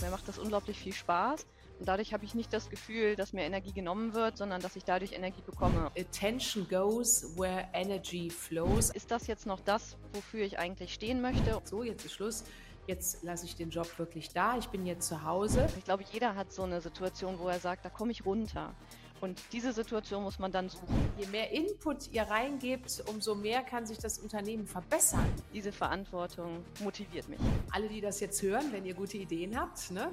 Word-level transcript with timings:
Mir 0.00 0.10
macht 0.10 0.26
das 0.28 0.38
unglaublich 0.38 0.78
viel 0.78 0.92
Spaß. 0.92 1.46
Und 1.78 1.88
dadurch 1.88 2.12
habe 2.12 2.24
ich 2.24 2.34
nicht 2.34 2.52
das 2.52 2.68
Gefühl, 2.68 3.16
dass 3.16 3.32
mir 3.32 3.42
Energie 3.42 3.72
genommen 3.72 4.12
wird, 4.12 4.36
sondern 4.36 4.60
dass 4.60 4.76
ich 4.76 4.84
dadurch 4.84 5.12
Energie 5.12 5.40
bekomme. 5.44 5.90
Attention 5.98 6.66
goes 6.68 7.36
where 7.38 7.66
energy 7.72 8.28
flows. 8.28 8.90
Ist 8.90 9.10
das 9.10 9.26
jetzt 9.26 9.46
noch 9.46 9.60
das, 9.60 9.96
wofür 10.12 10.44
ich 10.44 10.58
eigentlich 10.58 10.92
stehen 10.92 11.22
möchte? 11.22 11.60
So, 11.64 11.82
jetzt 11.82 12.04
ist 12.04 12.12
Schluss. 12.12 12.44
Jetzt 12.86 13.22
lasse 13.22 13.46
ich 13.46 13.56
den 13.56 13.70
Job 13.70 13.98
wirklich 13.98 14.30
da. 14.30 14.58
Ich 14.58 14.68
bin 14.68 14.84
jetzt 14.84 15.06
zu 15.06 15.22
Hause. 15.22 15.68
Ich 15.78 15.84
glaube, 15.84 16.04
jeder 16.12 16.34
hat 16.34 16.52
so 16.52 16.64
eine 16.64 16.80
Situation, 16.80 17.38
wo 17.38 17.48
er 17.48 17.60
sagt, 17.60 17.84
da 17.84 17.88
komme 17.88 18.12
ich 18.12 18.26
runter. 18.26 18.74
Und 19.20 19.40
diese 19.52 19.72
Situation 19.72 20.22
muss 20.22 20.38
man 20.38 20.50
dann 20.50 20.68
suchen. 20.68 21.12
Je 21.18 21.26
mehr 21.26 21.50
Input 21.50 22.10
ihr 22.12 22.22
reingebt, 22.22 23.04
umso 23.06 23.34
mehr 23.34 23.62
kann 23.62 23.84
sich 23.84 23.98
das 23.98 24.18
Unternehmen 24.18 24.66
verbessern. 24.66 25.30
Diese 25.52 25.72
Verantwortung 25.72 26.64
motiviert 26.80 27.28
mich. 27.28 27.38
Alle, 27.70 27.88
die 27.88 28.00
das 28.00 28.20
jetzt 28.20 28.40
hören, 28.42 28.72
wenn 28.72 28.86
ihr 28.86 28.94
gute 28.94 29.18
Ideen 29.18 29.58
habt, 29.58 29.90
ne? 29.90 30.10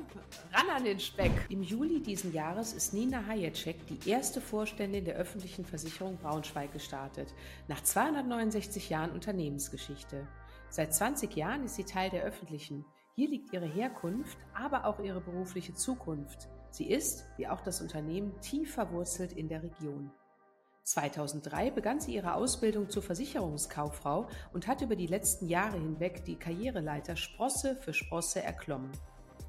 ran 0.52 0.70
an 0.76 0.84
den 0.84 1.00
Speck. 1.00 1.32
Im 1.50 1.64
Juli 1.64 2.02
diesen 2.02 2.34
Jahres 2.34 2.74
ist 2.74 2.94
Nina 2.94 3.26
Hayecek 3.26 3.88
die 3.88 4.10
erste 4.10 4.42
Vorständin 4.42 5.06
der 5.06 5.16
öffentlichen 5.16 5.66
Versicherung 5.66 6.18
Braunschweig 6.18 6.74
gestartet, 6.74 7.34
nach 7.68 7.82
269 7.82 8.90
Jahren 8.90 9.12
Unternehmensgeschichte. 9.12 10.28
Seit 10.70 10.94
20 10.94 11.34
Jahren 11.36 11.64
ist 11.64 11.76
sie 11.76 11.86
Teil 11.86 12.10
der 12.10 12.24
öffentlichen. 12.24 12.86
Hier 13.16 13.30
liegt 13.30 13.54
ihre 13.54 13.66
Herkunft, 13.66 14.38
aber 14.54 14.86
auch 14.86 15.00
ihre 15.00 15.22
berufliche 15.22 15.74
Zukunft. 15.74 16.50
Sie 16.72 16.90
ist, 16.90 17.26
wie 17.38 17.48
auch 17.48 17.62
das 17.62 17.82
Unternehmen, 17.82 18.40
tief 18.42 18.74
verwurzelt 18.74 19.34
in 19.34 19.48
der 19.48 19.64
Region. 19.64 20.12
2003 20.84 21.72
begann 21.72 22.00
sie 22.00 22.16
ihre 22.16 22.34
Ausbildung 22.34 22.90
zur 22.90 23.04
Versicherungskauffrau 23.04 24.30
und 24.54 24.68
hat 24.68 24.82
über 24.82 24.96
die 24.96 25.08
letzten 25.08 25.48
Jahre 25.48 25.78
hinweg 25.78 26.24
die 26.24 26.38
Karriereleiter 26.38 27.18
Sprosse 27.18 27.76
für 27.76 27.94
Sprosse 27.94 28.42
erklommen. 28.42 28.92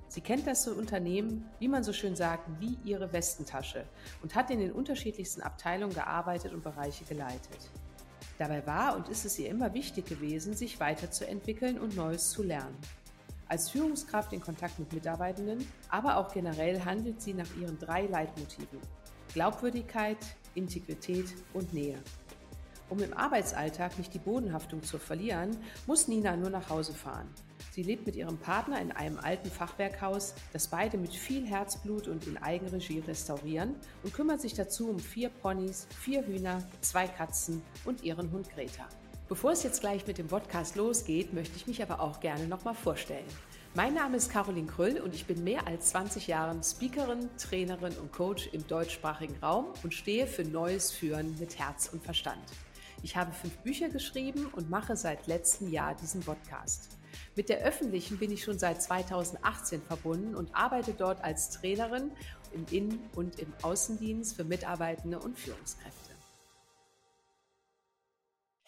Sie 0.09 0.21
kennt 0.21 0.47
das 0.47 0.67
Unternehmen, 0.67 1.49
wie 1.61 1.69
man 1.69 1.85
so 1.85 1.93
schön 1.93 2.17
sagt, 2.17 2.49
wie 2.61 2.79
ihre 2.83 3.13
Westentasche 3.13 3.85
und 4.23 4.35
hat 4.35 4.51
in 4.51 4.59
den 4.59 4.73
unterschiedlichsten 4.73 5.43
Abteilungen 5.43 5.95
gearbeitet 5.95 6.53
und 6.53 6.65
Bereiche 6.65 7.05
geleitet. 7.05 7.71
Dabei 8.39 8.67
war 8.67 8.97
und 8.97 9.09
ist 9.09 9.25
es 9.25 9.39
ihr 9.39 9.49
immer 9.49 9.75
wichtig 9.75 10.07
gewesen, 10.07 10.55
sich 10.55 10.81
weiterzuentwickeln 10.81 11.79
und 11.79 11.95
Neues 11.95 12.31
zu 12.31 12.43
lernen. 12.43 12.77
Als 13.49 13.71
Führungskraft 13.71 14.33
in 14.35 14.41
Kontakt 14.41 14.79
mit 14.79 14.93
Mitarbeitenden, 14.93 15.67
aber 15.89 16.19
auch 16.19 16.33
generell 16.33 16.85
handelt 16.85 17.23
sie 17.23 17.33
nach 17.33 17.49
ihren 17.59 17.79
drei 17.79 18.07
Leitmotiven. 18.07 18.79
Glaubwürdigkeit, 19.33 20.19
Integrität 20.55 21.27
und 21.55 21.73
Nähe. 21.73 21.99
Um 22.91 23.03
im 23.03 23.15
Arbeitsalltag 23.15 23.99
nicht 23.99 24.15
die 24.15 24.19
Bodenhaftung 24.19 24.83
zu 24.83 24.99
verlieren, 24.99 25.57
muss 25.87 26.09
Nina 26.09 26.37
nur 26.37 26.51
nach 26.51 26.69
Hause 26.71 26.95
fahren. 26.95 27.29
Sie 27.71 27.83
lebt 27.83 28.07
mit 28.07 28.17
ihrem 28.17 28.39
Partner 28.39 28.81
in 28.81 28.93
einem 28.93 29.19
alten 29.19 29.51
Fachwerkhaus, 29.51 30.35
das 30.53 30.69
beide 30.69 30.99
mit 30.99 31.15
viel 31.15 31.47
Herzblut 31.47 32.09
und 32.09 32.27
in 32.27 32.37
Eigenregie 32.39 33.01
restaurieren 33.01 33.77
und 34.03 34.13
kümmert 34.13 34.41
sich 34.41 34.55
dazu 34.55 34.89
um 34.91 34.99
vier 34.99 35.29
Ponys, 35.29 35.87
vier 36.01 36.27
Hühner, 36.27 36.63
zwei 36.81 37.07
Katzen 37.07 37.63
und 37.85 38.03
ihren 38.03 38.31
Hund 38.33 38.49
Greta. 38.51 38.89
Bevor 39.29 39.53
es 39.53 39.63
jetzt 39.63 39.83
gleich 39.83 40.07
mit 40.07 40.17
dem 40.17 40.27
Podcast 40.27 40.75
losgeht, 40.77 41.35
möchte 41.35 41.55
ich 41.55 41.67
mich 41.67 41.83
aber 41.83 42.01
auch 42.01 42.21
gerne 42.21 42.49
nochmal 42.49 42.75
vorstellen. 42.75 43.27
Mein 43.75 43.93
Name 43.93 44.17
ist 44.17 44.33
Caroline 44.33 44.67
Krüll 44.67 45.03
und 45.03 45.15
ich 45.15 45.27
bin 45.27 45.45
mehr 45.45 45.67
als 45.67 45.91
20 45.91 46.29
Jahre 46.29 46.59
Speakerin, 46.65 47.29
Trainerin 47.37 47.93
und 47.99 48.11
Coach 48.11 48.49
im 48.53 48.67
deutschsprachigen 48.67 49.37
Raum 49.43 49.67
und 49.83 49.93
stehe 49.93 50.27
für 50.27 50.45
neues 50.45 50.93
Führen 50.93 51.39
mit 51.39 51.59
Herz 51.59 51.91
und 51.93 52.03
Verstand. 52.03 52.41
Ich 53.03 53.17
habe 53.17 53.31
fünf 53.33 53.55
Bücher 53.59 53.91
geschrieben 53.91 54.47
und 54.57 54.71
mache 54.71 54.97
seit 54.97 55.27
letztem 55.27 55.71
Jahr 55.71 55.95
diesen 55.95 56.23
Podcast. 56.23 56.97
Mit 57.37 57.51
der 57.51 57.59
öffentlichen 57.59 58.17
bin 58.17 58.33
ich 58.33 58.43
schon 58.43 58.59
seit 58.59 58.83
2018 58.83 59.83
verbunden 59.83 60.37
und 60.37 60.57
arbeite 60.57 60.95
dort 60.95 61.23
als 61.23 61.51
Trainerin 61.51 62.13
im 62.55 62.65
Innen- 62.71 63.11
und 63.15 63.39
im 63.39 63.53
Außendienst 63.61 64.37
für 64.37 64.45
Mitarbeitende 64.45 65.19
und 65.19 65.39
Führungskräfte. 65.39 66.08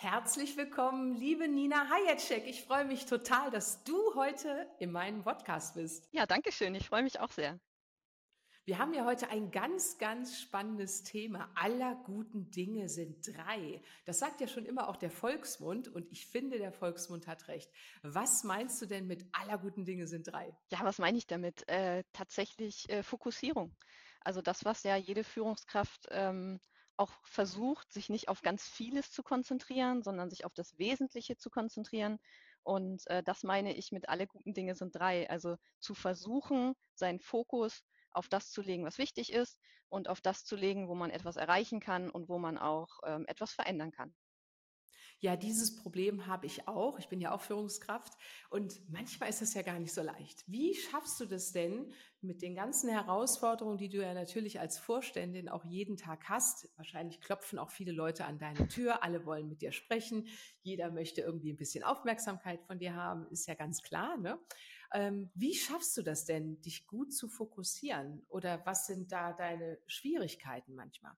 Herzlich 0.02 0.56
willkommen, 0.56 1.14
liebe 1.14 1.46
Nina 1.46 1.90
Hayecek. 1.90 2.46
Ich 2.46 2.64
freue 2.64 2.86
mich 2.86 3.04
total, 3.04 3.50
dass 3.50 3.84
du 3.84 4.14
heute 4.14 4.66
in 4.78 4.92
meinem 4.92 5.22
Podcast 5.24 5.74
bist. 5.74 6.08
Ja, 6.10 6.24
danke 6.24 6.52
schön. 6.52 6.74
Ich 6.74 6.88
freue 6.88 7.02
mich 7.02 7.20
auch 7.20 7.30
sehr. 7.30 7.60
Wir 8.64 8.78
haben 8.78 8.94
ja 8.94 9.04
heute 9.04 9.28
ein 9.28 9.50
ganz, 9.50 9.98
ganz 9.98 10.40
spannendes 10.40 11.02
Thema. 11.02 11.52
Aller 11.54 11.96
guten 12.06 12.50
Dinge 12.50 12.88
sind 12.88 13.26
drei. 13.26 13.82
Das 14.06 14.20
sagt 14.20 14.40
ja 14.40 14.48
schon 14.48 14.64
immer 14.64 14.88
auch 14.88 14.96
der 14.96 15.10
Volksmund 15.10 15.88
und 15.88 16.10
ich 16.10 16.26
finde, 16.26 16.56
der 16.56 16.72
Volksmund 16.72 17.26
hat 17.26 17.48
recht. 17.48 17.70
Was 18.00 18.42
meinst 18.42 18.80
du 18.80 18.86
denn 18.86 19.06
mit 19.06 19.26
aller 19.32 19.58
guten 19.58 19.84
Dinge 19.84 20.06
sind 20.06 20.32
drei? 20.32 20.56
Ja, 20.70 20.78
was 20.82 20.98
meine 20.98 21.18
ich 21.18 21.26
damit? 21.26 21.68
Äh, 21.68 22.04
tatsächlich 22.14 22.88
äh, 22.88 23.02
Fokussierung. 23.02 23.76
Also 24.22 24.40
das, 24.40 24.64
was 24.64 24.82
ja 24.82 24.96
jede 24.96 25.24
Führungskraft 25.24 26.08
ähm, 26.10 26.58
auch 27.00 27.12
versucht, 27.24 27.92
sich 27.92 28.10
nicht 28.10 28.28
auf 28.28 28.42
ganz 28.42 28.68
vieles 28.68 29.10
zu 29.10 29.22
konzentrieren, 29.22 30.02
sondern 30.02 30.30
sich 30.30 30.44
auf 30.44 30.54
das 30.54 30.78
Wesentliche 30.78 31.36
zu 31.36 31.50
konzentrieren. 31.50 32.18
Und 32.62 33.06
äh, 33.08 33.22
das 33.22 33.42
meine 33.42 33.74
ich 33.74 33.90
mit 33.90 34.08
alle 34.08 34.26
guten 34.26 34.52
Dinge 34.54 34.74
sind 34.74 34.94
drei. 34.94 35.28
Also 35.30 35.56
zu 35.78 35.94
versuchen, 35.94 36.74
seinen 36.94 37.18
Fokus 37.18 37.82
auf 38.12 38.28
das 38.28 38.50
zu 38.50 38.60
legen, 38.60 38.84
was 38.84 38.98
wichtig 38.98 39.32
ist 39.32 39.58
und 39.88 40.08
auf 40.08 40.20
das 40.20 40.44
zu 40.44 40.56
legen, 40.56 40.88
wo 40.88 40.94
man 40.94 41.10
etwas 41.10 41.36
erreichen 41.36 41.80
kann 41.80 42.10
und 42.10 42.28
wo 42.28 42.38
man 42.38 42.58
auch 42.58 43.00
ähm, 43.04 43.24
etwas 43.26 43.52
verändern 43.52 43.92
kann. 43.92 44.14
Ja, 45.22 45.36
dieses 45.36 45.76
Problem 45.76 46.26
habe 46.26 46.46
ich 46.46 46.66
auch. 46.66 46.98
Ich 46.98 47.08
bin 47.08 47.20
ja 47.20 47.32
auch 47.32 47.42
Führungskraft 47.42 48.14
und 48.48 48.80
manchmal 48.88 49.28
ist 49.28 49.42
das 49.42 49.52
ja 49.52 49.60
gar 49.60 49.78
nicht 49.78 49.92
so 49.92 50.00
leicht. 50.02 50.44
Wie 50.46 50.74
schaffst 50.74 51.20
du 51.20 51.26
das 51.26 51.52
denn 51.52 51.92
mit 52.22 52.40
den 52.40 52.54
ganzen 52.54 52.88
Herausforderungen, 52.88 53.76
die 53.76 53.90
du 53.90 53.98
ja 53.98 54.14
natürlich 54.14 54.60
als 54.60 54.78
Vorständin 54.78 55.50
auch 55.50 55.66
jeden 55.66 55.98
Tag 55.98 56.30
hast? 56.30 56.70
Wahrscheinlich 56.78 57.20
klopfen 57.20 57.58
auch 57.58 57.68
viele 57.68 57.92
Leute 57.92 58.24
an 58.24 58.38
deine 58.38 58.66
Tür, 58.68 59.02
alle 59.04 59.26
wollen 59.26 59.46
mit 59.46 59.60
dir 59.60 59.72
sprechen, 59.72 60.26
jeder 60.62 60.90
möchte 60.90 61.20
irgendwie 61.20 61.52
ein 61.52 61.58
bisschen 61.58 61.84
Aufmerksamkeit 61.84 62.62
von 62.62 62.78
dir 62.78 62.94
haben, 62.94 63.26
ist 63.26 63.46
ja 63.46 63.52
ganz 63.54 63.82
klar. 63.82 64.16
Ne? 64.16 64.38
Ähm, 64.94 65.30
wie 65.34 65.54
schaffst 65.54 65.98
du 65.98 66.02
das 66.02 66.24
denn, 66.24 66.62
dich 66.62 66.86
gut 66.86 67.12
zu 67.12 67.28
fokussieren? 67.28 68.24
Oder 68.28 68.64
was 68.64 68.86
sind 68.86 69.12
da 69.12 69.34
deine 69.34 69.78
Schwierigkeiten 69.86 70.74
manchmal? 70.74 71.12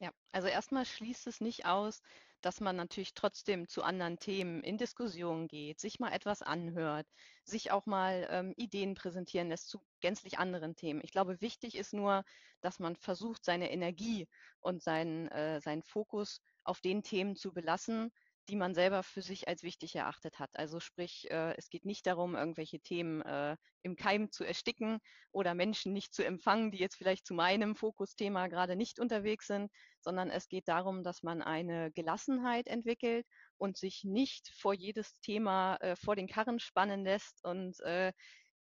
Ja, 0.00 0.12
also 0.32 0.46
erstmal 0.48 0.84
schließt 0.86 1.26
es 1.26 1.40
nicht 1.40 1.66
aus, 1.66 2.02
dass 2.40 2.60
man 2.60 2.76
natürlich 2.76 3.14
trotzdem 3.14 3.66
zu 3.66 3.82
anderen 3.82 4.18
Themen 4.18 4.62
in 4.62 4.78
Diskussionen 4.78 5.48
geht, 5.48 5.80
sich 5.80 5.98
mal 5.98 6.12
etwas 6.12 6.40
anhört, 6.42 7.06
sich 7.44 7.72
auch 7.72 7.84
mal 7.86 8.26
ähm, 8.30 8.54
Ideen 8.56 8.94
präsentieren 8.94 9.48
lässt 9.48 9.68
zu 9.68 9.80
gänzlich 10.00 10.38
anderen 10.38 10.76
Themen. 10.76 11.00
Ich 11.02 11.10
glaube, 11.10 11.40
wichtig 11.40 11.74
ist 11.76 11.92
nur, 11.94 12.22
dass 12.60 12.78
man 12.78 12.94
versucht, 12.96 13.44
seine 13.44 13.72
Energie 13.72 14.28
und 14.60 14.82
seinen, 14.82 15.26
äh, 15.28 15.60
seinen 15.60 15.82
Fokus 15.82 16.40
auf 16.62 16.80
den 16.80 17.02
Themen 17.02 17.34
zu 17.34 17.52
belassen, 17.52 18.12
die 18.48 18.56
man 18.56 18.74
selber 18.74 19.02
für 19.02 19.22
sich 19.22 19.48
als 19.48 19.62
wichtig 19.62 19.94
erachtet 19.94 20.38
hat. 20.38 20.50
Also 20.54 20.80
sprich, 20.80 21.30
äh, 21.30 21.54
es 21.56 21.68
geht 21.68 21.84
nicht 21.84 22.06
darum, 22.06 22.34
irgendwelche 22.34 22.80
Themen 22.80 23.22
äh, 23.22 23.56
im 23.82 23.96
Keim 23.96 24.30
zu 24.30 24.44
ersticken 24.44 24.98
oder 25.32 25.54
Menschen 25.54 25.92
nicht 25.92 26.14
zu 26.14 26.24
empfangen, 26.24 26.70
die 26.70 26.78
jetzt 26.78 26.96
vielleicht 26.96 27.26
zu 27.26 27.34
meinem 27.34 27.76
Fokusthema 27.76 28.48
gerade 28.48 28.76
nicht 28.76 28.98
unterwegs 28.98 29.46
sind, 29.46 29.70
sondern 30.00 30.30
es 30.30 30.48
geht 30.48 30.68
darum, 30.68 31.02
dass 31.02 31.22
man 31.22 31.42
eine 31.42 31.92
Gelassenheit 31.92 32.66
entwickelt 32.66 33.26
und 33.58 33.76
sich 33.76 34.04
nicht 34.04 34.48
vor 34.56 34.72
jedes 34.74 35.20
Thema 35.20 35.76
äh, 35.76 35.96
vor 35.96 36.16
den 36.16 36.28
Karren 36.28 36.58
spannen 36.58 37.04
lässt 37.04 37.44
und 37.44 37.78
äh, 37.80 38.12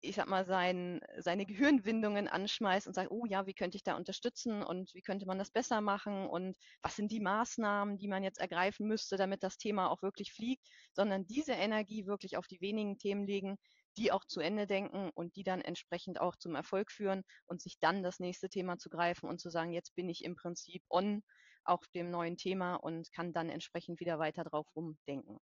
ich 0.03 0.17
sag 0.17 0.29
mal, 0.29 0.45
sein, 0.45 1.01
seine 1.19 1.47
Gehirnwindungen 1.47 2.29
anschmeißt 2.29 2.87
und 2.87 2.95
sagt, 2.95 3.11
oh 3.11 3.25
ja, 3.25 3.47
wie 3.47 3.55
könnte 3.55 3.77
ich 3.77 3.85
da 3.85 3.97
unterstützen 3.97 4.63
und 4.63 4.93
wie 4.95 5.03
könnte 5.03 5.27
man 5.27 5.39
das 5.39 5.51
besser 5.51 5.81
machen 5.81 6.27
und 6.27 6.57
was 6.83 6.97
sind 6.97 7.13
die 7.13 7.21
Maßnahmen, 7.21 7.99
die 7.99 8.09
man 8.09 8.25
jetzt 8.25 8.41
ergreifen 8.41 8.87
müsste, 8.89 9.17
damit 9.17 9.43
das 9.43 9.59
Thema 9.59 9.91
auch 9.91 10.03
wirklich 10.03 10.33
fliegt, 10.33 10.66
sondern 10.93 11.27
diese 11.27 11.53
Energie 11.53 12.07
wirklich 12.07 12.37
auf 12.37 12.47
die 12.47 12.60
wenigen 12.60 12.99
Themen 12.99 13.27
legen, 13.27 13.57
die 13.97 14.13
auch 14.13 14.25
zu 14.25 14.41
Ende 14.41 14.66
denken 14.66 15.10
und 15.15 15.37
die 15.37 15.45
dann 15.45 15.60
entsprechend 15.60 16.21
auch 16.21 16.37
zum 16.37 16.55
Erfolg 16.55 16.91
führen 16.91 17.22
und 17.47 17.60
sich 17.60 17.78
dann 17.78 18.03
das 18.03 18.19
nächste 18.19 18.48
Thema 18.48 18.78
zu 18.78 18.91
greifen 18.91 19.28
und 19.28 19.41
zu 19.41 19.51
sagen, 19.51 19.72
jetzt 19.72 19.95
bin 19.95 20.09
ich 20.09 20.25
im 20.25 20.34
Prinzip 20.34 20.83
on 20.91 21.22
auf 21.65 21.87
dem 21.95 22.10
neuen 22.10 22.37
Thema 22.37 22.75
und 22.77 23.13
kann 23.13 23.33
dann 23.33 23.48
entsprechend 23.48 24.01
wieder 24.01 24.19
weiter 24.19 24.45
drauf 24.45 24.66
rumdenken. 24.75 25.39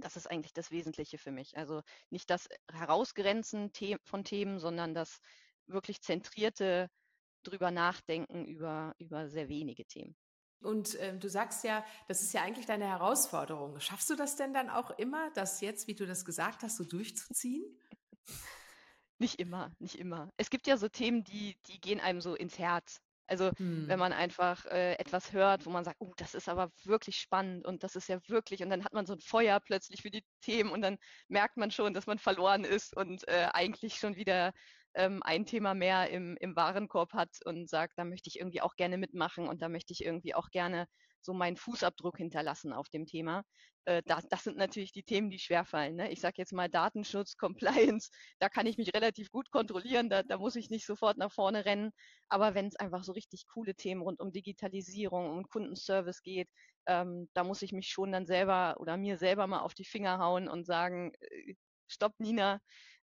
Das 0.00 0.16
ist 0.16 0.30
eigentlich 0.30 0.52
das 0.52 0.70
Wesentliche 0.70 1.18
für 1.18 1.30
mich. 1.30 1.56
Also 1.56 1.82
nicht 2.10 2.30
das 2.30 2.48
Herausgrenzen 2.72 3.70
von 4.04 4.24
Themen, 4.24 4.58
sondern 4.58 4.94
das 4.94 5.20
wirklich 5.66 6.00
zentrierte 6.02 6.88
drüber 7.42 7.70
nachdenken 7.70 8.44
über, 8.44 8.94
über 8.98 9.28
sehr 9.28 9.48
wenige 9.48 9.86
Themen. 9.86 10.14
Und 10.62 11.00
ähm, 11.00 11.20
du 11.20 11.28
sagst 11.28 11.64
ja, 11.64 11.84
das 12.06 12.20
ist 12.20 12.34
ja 12.34 12.42
eigentlich 12.42 12.66
deine 12.66 12.86
Herausforderung. 12.86 13.80
Schaffst 13.80 14.10
du 14.10 14.14
das 14.14 14.36
denn 14.36 14.52
dann 14.52 14.68
auch 14.68 14.90
immer, 14.90 15.30
das 15.30 15.60
jetzt, 15.62 15.86
wie 15.86 15.94
du 15.94 16.06
das 16.06 16.24
gesagt 16.24 16.62
hast, 16.62 16.76
so 16.76 16.84
durchzuziehen? 16.84 17.64
Nicht 19.18 19.38
immer, 19.38 19.72
nicht 19.78 19.98
immer. 19.98 20.30
Es 20.36 20.50
gibt 20.50 20.66
ja 20.66 20.76
so 20.76 20.88
Themen, 20.88 21.24
die, 21.24 21.56
die 21.66 21.80
gehen 21.80 22.00
einem 22.00 22.20
so 22.20 22.34
ins 22.34 22.58
Herz. 22.58 23.00
Also 23.30 23.52
hm. 23.56 23.86
wenn 23.86 23.98
man 24.00 24.12
einfach 24.12 24.66
äh, 24.66 24.94
etwas 24.94 25.32
hört, 25.32 25.64
wo 25.64 25.70
man 25.70 25.84
sagt, 25.84 26.00
oh, 26.00 26.12
das 26.16 26.34
ist 26.34 26.48
aber 26.48 26.72
wirklich 26.82 27.16
spannend 27.16 27.64
und 27.64 27.84
das 27.84 27.94
ist 27.94 28.08
ja 28.08 28.18
wirklich, 28.26 28.62
und 28.62 28.70
dann 28.70 28.84
hat 28.84 28.92
man 28.92 29.06
so 29.06 29.12
ein 29.12 29.20
Feuer 29.20 29.60
plötzlich 29.60 30.02
für 30.02 30.10
die 30.10 30.24
Themen 30.40 30.70
und 30.70 30.82
dann 30.82 30.98
merkt 31.28 31.56
man 31.56 31.70
schon, 31.70 31.94
dass 31.94 32.08
man 32.08 32.18
verloren 32.18 32.64
ist 32.64 32.96
und 32.96 33.26
äh, 33.28 33.48
eigentlich 33.52 33.94
schon 33.94 34.16
wieder 34.16 34.52
ähm, 34.94 35.22
ein 35.22 35.46
Thema 35.46 35.74
mehr 35.74 36.10
im, 36.10 36.36
im 36.40 36.56
Warenkorb 36.56 37.12
hat 37.12 37.30
und 37.44 37.68
sagt, 37.68 37.94
da 37.96 38.04
möchte 38.04 38.28
ich 38.28 38.38
irgendwie 38.38 38.62
auch 38.62 38.76
gerne 38.76 38.98
mitmachen 38.98 39.48
und 39.48 39.62
da 39.62 39.68
möchte 39.68 39.92
ich 39.92 40.04
irgendwie 40.04 40.34
auch 40.34 40.50
gerne 40.50 40.86
so 41.22 41.34
meinen 41.34 41.56
Fußabdruck 41.56 42.16
hinterlassen 42.16 42.72
auf 42.72 42.88
dem 42.88 43.06
Thema. 43.06 43.44
Äh, 43.84 44.02
das, 44.06 44.26
das 44.28 44.44
sind 44.44 44.56
natürlich 44.56 44.92
die 44.92 45.02
Themen, 45.02 45.30
die 45.30 45.38
schwerfallen. 45.38 45.96
Ne? 45.96 46.10
Ich 46.10 46.20
sage 46.20 46.36
jetzt 46.38 46.52
mal 46.52 46.68
Datenschutz, 46.68 47.36
Compliance, 47.36 48.10
da 48.38 48.48
kann 48.48 48.66
ich 48.66 48.78
mich 48.78 48.94
relativ 48.94 49.30
gut 49.30 49.50
kontrollieren, 49.50 50.10
da, 50.10 50.22
da 50.22 50.38
muss 50.38 50.56
ich 50.56 50.70
nicht 50.70 50.86
sofort 50.86 51.18
nach 51.18 51.32
vorne 51.32 51.64
rennen. 51.64 51.92
Aber 52.28 52.54
wenn 52.54 52.66
es 52.66 52.76
einfach 52.76 53.04
so 53.04 53.12
richtig 53.12 53.46
coole 53.48 53.74
Themen 53.74 54.02
rund 54.02 54.20
um 54.20 54.32
Digitalisierung, 54.32 55.30
um 55.30 55.48
Kundenservice 55.48 56.22
geht, 56.22 56.48
ähm, 56.86 57.28
da 57.34 57.44
muss 57.44 57.62
ich 57.62 57.72
mich 57.72 57.88
schon 57.88 58.12
dann 58.12 58.26
selber 58.26 58.76
oder 58.80 58.96
mir 58.96 59.18
selber 59.18 59.46
mal 59.46 59.60
auf 59.60 59.74
die 59.74 59.84
Finger 59.84 60.18
hauen 60.18 60.48
und 60.48 60.64
sagen, 60.64 61.12
äh, 61.20 61.54
stopp 61.86 62.14
Nina, 62.18 62.60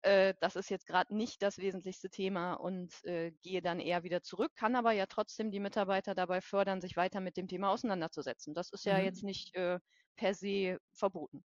äh, 0.05 0.35
das 0.39 0.55
ist 0.55 0.69
jetzt 0.69 0.85
gerade 0.85 1.15
nicht 1.15 1.41
das 1.41 1.57
wesentlichste 1.57 2.09
Thema 2.09 2.53
und 2.53 3.03
äh, 3.05 3.31
gehe 3.41 3.61
dann 3.61 3.79
eher 3.79 4.03
wieder 4.03 4.21
zurück, 4.21 4.51
kann 4.55 4.75
aber 4.75 4.91
ja 4.91 5.07
trotzdem 5.07 5.51
die 5.51 5.59
Mitarbeiter 5.59 6.13
dabei 6.13 6.41
fördern, 6.41 6.81
sich 6.81 6.95
weiter 6.95 7.21
mit 7.21 7.37
dem 7.37 7.47
Thema 7.47 7.71
auseinanderzusetzen. 7.71 8.53
Das 8.53 8.71
ist 8.71 8.85
ja 8.85 8.99
mhm. 8.99 9.05
jetzt 9.05 9.23
nicht 9.23 9.55
äh, 9.55 9.79
per 10.15 10.33
se 10.35 10.77
verboten. 10.91 11.43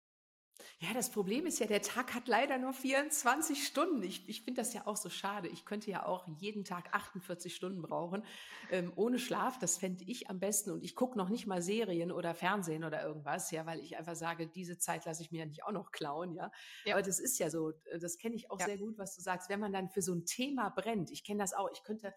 Ja, 0.80 0.92
das 0.94 1.10
Problem 1.10 1.46
ist 1.46 1.58
ja, 1.58 1.66
der 1.66 1.82
Tag 1.82 2.14
hat 2.14 2.28
leider 2.28 2.58
nur 2.58 2.72
24 2.72 3.66
Stunden. 3.66 4.02
Ich, 4.02 4.28
ich 4.28 4.42
finde 4.42 4.60
das 4.60 4.74
ja 4.74 4.86
auch 4.86 4.96
so 4.96 5.10
schade. 5.10 5.48
Ich 5.48 5.64
könnte 5.64 5.90
ja 5.90 6.04
auch 6.06 6.26
jeden 6.38 6.64
Tag 6.64 6.92
48 6.92 7.54
Stunden 7.54 7.82
brauchen, 7.82 8.24
ähm, 8.70 8.92
ohne 8.96 9.18
Schlaf. 9.18 9.58
Das 9.58 9.78
fände 9.78 10.04
ich 10.04 10.30
am 10.30 10.40
besten. 10.40 10.70
Und 10.70 10.82
ich 10.82 10.94
gucke 10.94 11.16
noch 11.18 11.28
nicht 11.28 11.46
mal 11.46 11.62
Serien 11.62 12.12
oder 12.12 12.34
Fernsehen 12.34 12.84
oder 12.84 13.02
irgendwas, 13.02 13.50
ja, 13.50 13.66
weil 13.66 13.80
ich 13.80 13.96
einfach 13.96 14.16
sage, 14.16 14.46
diese 14.46 14.78
Zeit 14.78 15.04
lasse 15.04 15.22
ich 15.22 15.30
mir 15.30 15.40
ja 15.40 15.46
nicht 15.46 15.64
auch 15.64 15.72
noch 15.72 15.92
klauen, 15.92 16.34
ja. 16.34 16.50
ja. 16.84 16.94
Aber 16.94 17.02
das 17.02 17.18
ist 17.18 17.38
ja 17.38 17.50
so, 17.50 17.72
das 18.00 18.18
kenne 18.18 18.34
ich 18.34 18.50
auch 18.50 18.60
ja. 18.60 18.66
sehr 18.66 18.78
gut, 18.78 18.98
was 18.98 19.14
du 19.16 19.22
sagst. 19.22 19.48
Wenn 19.48 19.60
man 19.60 19.72
dann 19.72 19.88
für 19.88 20.02
so 20.02 20.14
ein 20.14 20.24
Thema 20.24 20.70
brennt, 20.70 21.10
ich 21.10 21.24
kenne 21.24 21.40
das 21.40 21.54
auch, 21.54 21.70
ich 21.72 21.82
könnte 21.82 22.12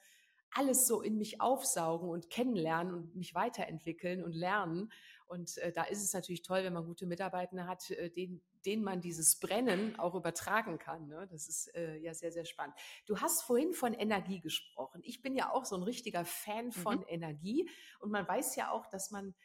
alles 0.55 0.87
so 0.87 1.01
in 1.01 1.17
mich 1.17 1.41
aufsaugen 1.41 2.09
und 2.09 2.29
kennenlernen 2.29 2.93
und 2.93 3.15
mich 3.15 3.35
weiterentwickeln 3.35 4.23
und 4.23 4.33
lernen. 4.33 4.91
Und 5.27 5.57
äh, 5.57 5.71
da 5.71 5.83
ist 5.83 6.03
es 6.03 6.13
natürlich 6.13 6.43
toll, 6.43 6.63
wenn 6.63 6.73
man 6.73 6.85
gute 6.85 7.05
Mitarbeiter 7.05 7.67
hat, 7.67 7.89
äh, 7.91 8.09
denen, 8.09 8.41
denen 8.65 8.83
man 8.83 9.01
dieses 9.01 9.39
Brennen 9.39 9.97
auch 9.99 10.15
übertragen 10.15 10.77
kann. 10.77 11.07
Ne? 11.07 11.27
Das 11.31 11.47
ist 11.47 11.73
äh, 11.75 11.97
ja 11.97 12.13
sehr, 12.13 12.31
sehr 12.31 12.45
spannend. 12.45 12.75
Du 13.05 13.19
hast 13.19 13.43
vorhin 13.43 13.73
von 13.73 13.93
Energie 13.93 14.39
gesprochen. 14.39 15.01
Ich 15.03 15.21
bin 15.21 15.35
ja 15.35 15.51
auch 15.51 15.65
so 15.65 15.75
ein 15.75 15.83
richtiger 15.83 16.25
Fan 16.25 16.71
von 16.71 16.99
mhm. 16.99 17.05
Energie. 17.07 17.69
Und 17.99 18.11
man 18.11 18.27
weiß 18.27 18.55
ja 18.55 18.71
auch, 18.71 18.87
dass 18.87 19.11
man 19.11 19.35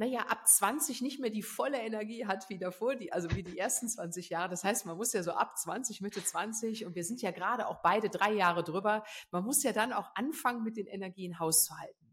naja, 0.00 0.20
ab 0.28 0.46
20 0.46 1.02
nicht 1.02 1.18
mehr 1.18 1.30
die 1.30 1.42
volle 1.42 1.78
Energie 1.78 2.24
hat 2.24 2.48
wie 2.48 2.56
davor, 2.56 2.94
die, 2.94 3.12
also 3.12 3.28
wie 3.34 3.42
die 3.42 3.58
ersten 3.58 3.88
20 3.88 4.28
Jahre. 4.28 4.48
Das 4.48 4.62
heißt, 4.62 4.86
man 4.86 4.96
muss 4.96 5.12
ja 5.12 5.24
so 5.24 5.32
ab 5.32 5.58
20, 5.58 6.00
Mitte 6.02 6.22
20 6.22 6.86
und 6.86 6.94
wir 6.94 7.02
sind 7.02 7.20
ja 7.20 7.32
gerade 7.32 7.66
auch 7.66 7.82
beide 7.82 8.08
drei 8.08 8.32
Jahre 8.32 8.62
drüber. 8.62 9.02
Man 9.32 9.42
muss 9.42 9.64
ja 9.64 9.72
dann 9.72 9.92
auch 9.92 10.14
anfangen, 10.14 10.62
mit 10.62 10.76
den 10.76 10.86
Energien 10.86 11.40
Haus 11.40 11.64
zu 11.64 11.76
halten. 11.76 12.07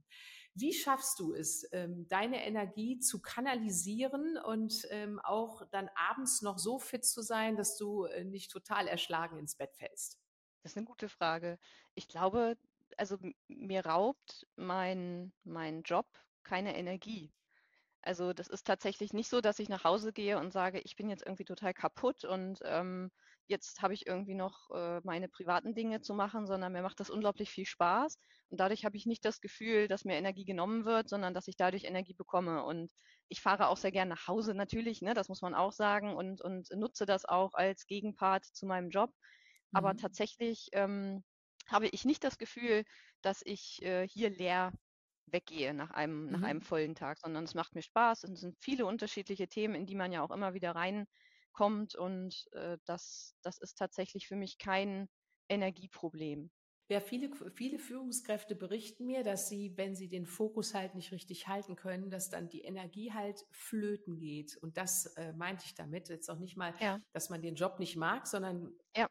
Wie 0.58 0.74
schaffst 0.74 1.20
du 1.20 1.34
es, 1.34 1.68
ähm, 1.74 2.08
deine 2.08 2.46
Energie 2.46 2.98
zu 3.00 3.22
kanalisieren 3.22 4.38
und 4.38 4.88
ähm, 4.90 5.20
auch 5.20 5.64
dann 5.70 5.90
abends 5.96 6.42
noch 6.42 6.58
so 6.58 6.80
fit 6.80 7.04
zu 7.04 7.22
sein, 7.22 7.58
dass 7.58 7.76
du 7.78 8.06
äh, 8.06 8.24
nicht 8.24 8.52
total 8.52 8.88
erschlagen 8.88 9.38
ins 9.38 9.56
Bett 9.56 9.76
fällst? 9.76 10.18
Das 10.64 10.72
ist 10.72 10.78
eine 10.78 10.86
gute 10.86 11.10
Frage. 11.10 11.60
Ich 11.94 12.08
glaube, 12.08 12.58
also 12.96 13.18
mir 13.50 13.86
raubt 13.86 14.48
mein, 14.56 15.34
mein 15.44 15.82
Job 15.84 16.08
keine 16.44 16.78
Energie. 16.78 17.34
Also 18.02 18.32
das 18.34 18.48
ist 18.48 18.66
tatsächlich 18.66 19.12
nicht 19.12 19.30
so, 19.30 19.42
dass 19.42 19.60
ich 19.60 19.68
nach 19.68 19.84
Hause 19.84 20.14
gehe 20.14 20.40
und 20.40 20.54
sage, 20.54 20.80
ich 20.80 20.96
bin 20.96 21.10
jetzt 21.10 21.26
irgendwie 21.26 21.44
total 21.44 21.74
kaputt 21.74 22.24
und 22.24 22.60
ähm, 22.64 23.12
jetzt 23.48 23.82
habe 23.82 23.94
ich 23.94 24.08
irgendwie 24.08 24.34
noch 24.36 24.70
äh, 24.72 25.02
meine 25.04 25.28
privaten 25.28 25.74
Dinge 25.74 26.02
zu 26.02 26.14
machen, 26.14 26.48
sondern 26.48 26.74
mir 26.74 26.82
macht 26.82 27.00
das 27.00 27.10
unglaublich 27.10 27.50
viel 27.50 27.66
Spaß. 27.66 28.18
Und 28.50 28.60
dadurch 28.60 28.86
habe 28.86 28.98
ich 28.98 29.06
nicht 29.06 29.26
das 29.26 29.42
Gefühl, 29.42 29.88
dass 29.88 30.06
mir 30.06 30.16
Energie 30.16 30.46
genommen 30.46 30.86
wird, 30.86 31.10
sondern 31.10 31.34
dass 31.34 31.48
ich 31.48 31.56
dadurch 31.56 31.84
Energie 31.84 32.14
bekomme. 32.14 32.64
Und 32.64 32.92
ich 33.28 33.42
fahre 33.42 33.68
auch 33.68 33.78
sehr 33.78 33.92
gern 33.92 34.08
nach 34.08 34.28
Hause 34.28 34.54
natürlich, 34.54 35.02
ne, 35.02 35.14
das 35.14 35.30
muss 35.30 35.42
man 35.42 35.54
auch 35.54 35.72
sagen, 35.72 36.16
und, 36.16 36.42
und 36.42 36.70
nutze 36.76 37.06
das 37.06 37.26
auch 37.26 37.54
als 37.54 37.86
Gegenpart 37.88 38.46
zu 38.46 38.66
meinem 38.66 38.90
Job. 38.90 39.10
Mhm. 39.72 39.78
Aber 39.78 39.96
tatsächlich 39.96 40.70
ähm, 40.74 41.24
habe 41.68 41.88
ich 41.88 42.06
nicht 42.06 42.24
das 42.24 42.38
Gefühl, 42.38 42.84
dass 43.22 43.42
ich 43.44 43.82
äh, 43.82 44.08
hier 44.08 44.30
leer 44.30 44.72
weggehe 45.28 45.74
nach 45.74 45.92
einem, 45.92 46.26
mhm. 46.26 46.32
nach 46.32 46.44
einem 46.44 46.62
vollen 46.62 46.96
Tag, 46.96 47.18
sondern 47.20 47.44
es 47.44 47.56
macht 47.56 47.76
mir 47.76 47.82
Spaß 47.82 48.24
und 48.26 48.34
es 48.34 48.42
sind 48.42 48.58
viele 48.60 48.86
unterschiedliche 48.86 49.48
Themen, 49.48 49.76
in 49.76 49.86
die 49.86 49.96
man 49.96 50.12
ja 50.12 50.22
auch 50.22 50.32
immer 50.32 50.54
wieder 50.54 50.76
reinkommt 51.56 51.96
und 51.96 52.48
äh, 52.54 52.78
das, 52.86 53.36
das 53.42 53.58
ist 53.58 53.78
tatsächlich 53.78 54.28
für 54.28 54.36
mich 54.36 54.58
kein 54.58 55.08
Energieproblem. 55.50 56.50
Ja, 56.88 57.00
viele, 57.00 57.32
viele 57.56 57.80
Führungskräfte 57.80 58.56
berichten 58.56 59.08
mir, 59.08 59.24
dass 59.24 59.50
sie, 59.50 59.76
wenn 59.76 59.96
sie 59.96 60.08
den 60.08 60.28
Fokus 60.28 60.76
halt 60.76 60.94
nicht 60.94 61.12
richtig 61.12 61.48
halten 61.48 61.76
können, 61.76 62.12
dass 62.12 62.30
dann 62.30 62.48
die 62.48 62.62
Energie 62.62 63.12
halt 63.12 63.44
flöten 63.50 64.20
geht. 64.20 64.56
Und 64.58 64.78
das 64.78 65.08
äh, 65.18 65.34
meinte 65.34 65.66
ich 65.66 65.74
damit. 65.74 66.10
Jetzt 66.10 66.30
auch 66.30 66.38
nicht 66.38 66.58
mal, 66.58 66.76
ja. 66.80 67.02
dass 67.12 67.32
man 67.32 67.42
den 67.42 67.56
Job 67.56 67.80
nicht 67.80 67.96
mag, 67.96 68.28
sondern 68.28 68.72
ja. 68.96 69.10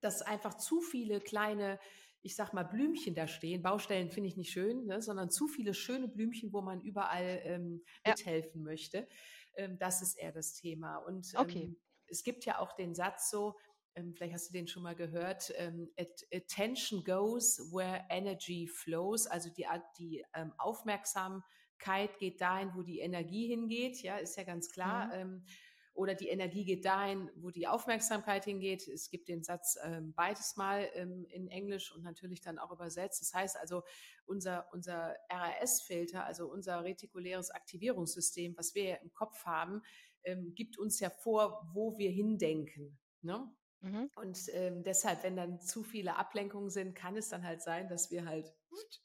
dass 0.00 0.22
einfach 0.22 0.54
zu 0.54 0.80
viele 0.80 1.20
kleine 1.20 1.78
ich 2.24 2.36
sag 2.36 2.52
mal, 2.52 2.62
Blümchen 2.62 3.14
da 3.14 3.26
stehen. 3.26 3.62
Baustellen 3.62 4.10
finde 4.10 4.28
ich 4.28 4.36
nicht 4.36 4.52
schön, 4.52 4.86
ne, 4.86 5.02
sondern 5.02 5.30
zu 5.30 5.48
viele 5.48 5.74
schöne 5.74 6.06
Blümchen, 6.06 6.52
wo 6.52 6.62
man 6.62 6.80
überall 6.80 7.40
ähm, 7.44 7.82
mithelfen 8.06 8.60
ja. 8.60 8.64
möchte. 8.64 9.08
Ähm, 9.56 9.78
das 9.78 10.02
ist 10.02 10.18
eher 10.18 10.32
das 10.32 10.54
Thema. 10.54 10.96
Und 10.98 11.32
okay. 11.36 11.64
ähm, 11.64 11.76
es 12.06 12.22
gibt 12.22 12.44
ja 12.44 12.58
auch 12.58 12.72
den 12.74 12.94
Satz 12.94 13.30
so, 13.30 13.56
ähm, 13.94 14.14
vielleicht 14.14 14.34
hast 14.34 14.48
du 14.48 14.52
den 14.52 14.66
schon 14.66 14.82
mal 14.82 14.94
gehört, 14.94 15.52
ähm, 15.56 15.90
attention 16.32 17.04
goes 17.04 17.58
where 17.72 18.04
energy 18.08 18.66
flows, 18.66 19.26
also 19.26 19.50
die, 19.50 19.66
die 19.98 20.24
ähm, 20.34 20.52
Aufmerksamkeit 20.58 22.18
geht 22.18 22.40
dahin, 22.40 22.72
wo 22.74 22.82
die 22.82 23.00
Energie 23.00 23.48
hingeht, 23.48 24.02
ja, 24.02 24.16
ist 24.16 24.36
ja 24.36 24.44
ganz 24.44 24.70
klar. 24.70 25.14
Mhm. 25.24 25.44
Oder 25.94 26.14
die 26.14 26.28
Energie 26.28 26.64
geht 26.64 26.84
dahin, 26.84 27.30
wo 27.36 27.50
die 27.50 27.66
Aufmerksamkeit 27.66 28.44
hingeht. 28.44 28.88
Es 28.88 29.10
gibt 29.10 29.28
den 29.28 29.42
Satz 29.42 29.76
ähm, 29.84 30.14
beides 30.14 30.56
mal 30.56 30.88
ähm, 30.94 31.26
in 31.28 31.48
Englisch 31.48 31.94
und 31.94 32.02
natürlich 32.02 32.40
dann 32.40 32.58
auch 32.58 32.72
übersetzt. 32.72 33.20
Das 33.20 33.34
heißt 33.34 33.58
also, 33.58 33.82
unser, 34.24 34.66
unser 34.72 35.14
RAS-Filter, 35.30 36.24
also 36.24 36.50
unser 36.50 36.82
retikuläres 36.82 37.50
Aktivierungssystem, 37.50 38.56
was 38.56 38.74
wir 38.74 38.84
ja 38.84 38.96
im 38.96 39.12
Kopf 39.12 39.44
haben, 39.44 39.82
ähm, 40.24 40.54
gibt 40.54 40.78
uns 40.78 40.98
ja 41.00 41.10
vor, 41.10 41.68
wo 41.74 41.98
wir 41.98 42.10
hindenken. 42.10 42.98
Ne? 43.20 43.52
Mhm. 43.80 44.10
Und 44.16 44.38
ähm, 44.52 44.82
deshalb, 44.84 45.22
wenn 45.24 45.36
dann 45.36 45.60
zu 45.60 45.82
viele 45.82 46.16
Ablenkungen 46.16 46.70
sind, 46.70 46.94
kann 46.94 47.16
es 47.16 47.28
dann 47.28 47.44
halt 47.44 47.62
sein, 47.62 47.88
dass 47.88 48.10
wir 48.10 48.24
halt 48.24 48.54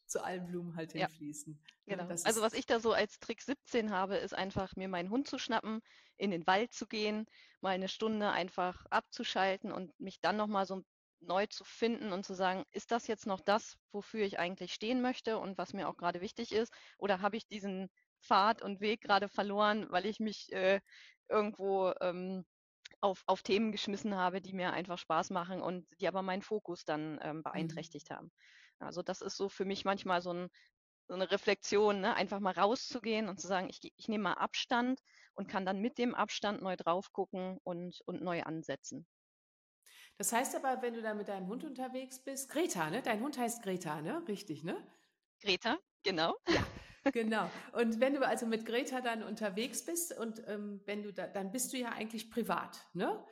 zu 0.06 0.24
allen 0.24 0.46
Blumen 0.46 0.76
halt 0.76 0.94
ja. 0.94 1.08
hinfließen. 1.08 1.60
Genau. 1.86 2.08
also 2.08 2.42
was 2.42 2.54
ich 2.54 2.66
da 2.66 2.80
so 2.80 2.92
als 2.94 3.20
Trick 3.20 3.42
17 3.42 3.92
habe, 3.92 4.18
ist 4.18 4.34
einfach 4.34 4.76
mir 4.76 4.88
meinen 4.88 5.10
Hund 5.10 5.28
zu 5.28 5.38
schnappen, 5.38 5.82
in 6.18 6.32
den 6.32 6.46
Wald 6.48 6.74
zu 6.74 6.88
gehen, 6.88 7.26
mal 7.62 7.70
eine 7.70 7.90
Stunde 7.90 8.30
einfach 8.30 8.86
abzuschalten 8.90 9.72
und 9.72 9.98
mich 10.00 10.20
dann 10.20 10.38
nochmal 10.38 10.66
so 10.66 10.84
neu 11.20 11.48
zu 11.48 11.64
finden 11.64 12.12
und 12.12 12.26
zu 12.26 12.34
sagen, 12.34 12.64
ist 12.72 12.92
das 12.92 13.08
jetzt 13.08 13.26
noch 13.26 13.42
das, 13.42 13.78
wofür 13.92 14.26
ich 14.26 14.40
eigentlich 14.40 14.74
stehen 14.74 15.02
möchte 15.02 15.40
und 15.40 15.58
was 15.58 15.74
mir 15.74 15.88
auch 15.88 15.98
gerade 15.98 16.22
wichtig 16.22 16.52
ist? 16.52 16.74
Oder 16.98 17.22
habe 17.22 17.38
ich 17.38 17.48
diesen 17.48 17.90
Pfad 18.22 18.62
und 18.62 18.82
Weg 18.82 19.02
gerade 19.02 19.30
verloren, 19.30 19.88
weil 19.90 20.06
ich 20.06 20.20
mich 20.20 20.52
äh, 20.52 20.80
irgendwo 21.30 21.94
ähm, 22.02 22.46
auf, 23.02 23.24
auf 23.26 23.42
Themen 23.42 23.72
geschmissen 23.72 24.16
habe, 24.16 24.42
die 24.42 24.54
mir 24.54 24.74
einfach 24.74 24.98
Spaß 24.98 25.30
machen 25.30 25.62
und 25.62 25.88
die 26.00 26.08
aber 26.08 26.22
meinen 26.22 26.42
Fokus 26.42 26.86
dann 26.86 27.20
ähm, 27.22 27.38
mhm. 27.38 27.44
beeinträchtigt 27.44 28.10
mhm. 28.10 28.16
haben. 28.16 28.32
Also 28.80 29.02
das 29.02 29.22
ist 29.22 29.38
so 29.38 29.50
für 29.50 29.66
mich 29.66 29.86
manchmal 29.86 30.22
so, 30.22 30.34
ein, 30.34 30.50
so 31.08 31.14
eine 31.14 31.32
Reflexion, 31.32 32.02
ne? 32.02 32.16
einfach 32.16 32.40
mal 32.40 32.54
rauszugehen 32.54 33.30
und 33.30 33.40
zu 33.40 33.48
sagen, 33.48 33.70
ich, 33.70 33.80
ich 33.96 34.08
nehme 34.08 34.26
mal 34.26 34.34
Abstand 34.34 35.02
und 35.34 35.48
kann 35.48 35.66
dann 35.66 35.80
mit 35.80 35.98
dem 35.98 36.16
Abstand 36.16 36.62
neu 36.62 36.76
drauf 36.76 37.12
gucken 37.12 37.60
und, 37.64 38.02
und 38.06 38.22
neu 38.22 38.44
ansetzen. 38.44 39.08
Das 40.18 40.34
heißt 40.34 40.56
aber, 40.56 40.82
wenn 40.82 40.96
du 40.96 41.02
da 41.02 41.14
mit 41.14 41.28
deinem 41.28 41.48
Hund 41.48 41.64
unterwegs 41.64 42.20
bist, 42.20 42.50
Greta, 42.50 42.90
ne? 42.90 43.04
Dein 43.04 43.22
Hund 43.22 43.38
heißt 43.38 43.62
Greta, 43.62 44.02
ne? 44.02 44.24
Richtig, 44.28 44.64
ne? 44.64 44.76
Greta, 45.42 45.78
genau. 46.04 46.36
Ja, 46.48 46.66
genau. 47.12 47.52
Und 47.74 48.00
wenn 48.00 48.16
du 48.16 48.26
also 48.26 48.48
mit 48.48 48.66
Greta 48.66 49.02
dann 49.02 49.22
unterwegs 49.22 49.86
bist 49.86 50.18
und 50.18 50.42
ähm, 50.48 50.82
wenn 50.86 51.04
du 51.04 51.14
da, 51.14 51.28
dann 51.28 51.52
bist 51.52 51.72
du 51.72 51.78
ja 51.78 51.90
eigentlich 51.90 52.32
privat, 52.32 52.88
ne? 52.94 53.24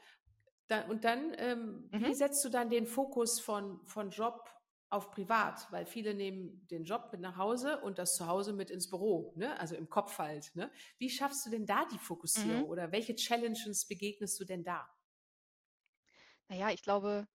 Da, 0.68 0.82
und 0.86 1.04
dann, 1.04 1.34
ähm, 1.38 1.90
mhm. 1.92 2.06
wie 2.06 2.14
setzt 2.14 2.44
du 2.46 2.50
dann 2.50 2.70
den 2.70 2.86
Fokus 2.86 3.40
von, 3.40 3.84
von 3.86 4.10
Job 4.10 4.50
auf 4.90 5.12
privat, 5.12 5.72
weil 5.72 5.86
viele 5.86 6.14
nehmen 6.14 6.68
den 6.68 6.86
Job 6.86 7.10
mit 7.12 7.22
nach 7.22 7.38
Hause 7.38 7.82
und 7.82 7.98
das 7.98 8.16
zu 8.16 8.28
Hause 8.28 8.54
mit 8.54 8.70
ins 8.70 8.90
Büro, 8.90 9.34
ne? 9.36 9.60
also 9.60 9.76
im 9.76 9.90
Kopf 9.90 10.18
halt. 10.20 10.56
Ne? 10.56 10.72
Wie 10.98 11.10
schaffst 11.10 11.46
du 11.46 11.50
denn 11.50 11.66
da 11.66 11.86
die 11.92 11.98
Fokussierung 11.98 12.64
mhm. 12.64 12.70
oder 12.70 12.92
welche 12.92 13.16
Challenges 13.16 13.88
begegnest 13.88 14.40
du 14.40 14.46
denn 14.46 14.64
da? 14.64 14.88
Naja, 16.48 16.70
ich 16.70 16.84
glaube, 16.84 17.28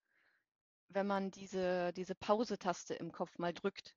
wenn 0.88 1.07
man 1.07 1.30
diese, 1.30 1.92
diese 1.92 2.14
Pause-Taste 2.14 2.95
im 2.95 3.12
Kopf 3.12 3.38
mal 3.38 3.52
drückt, 3.52 3.97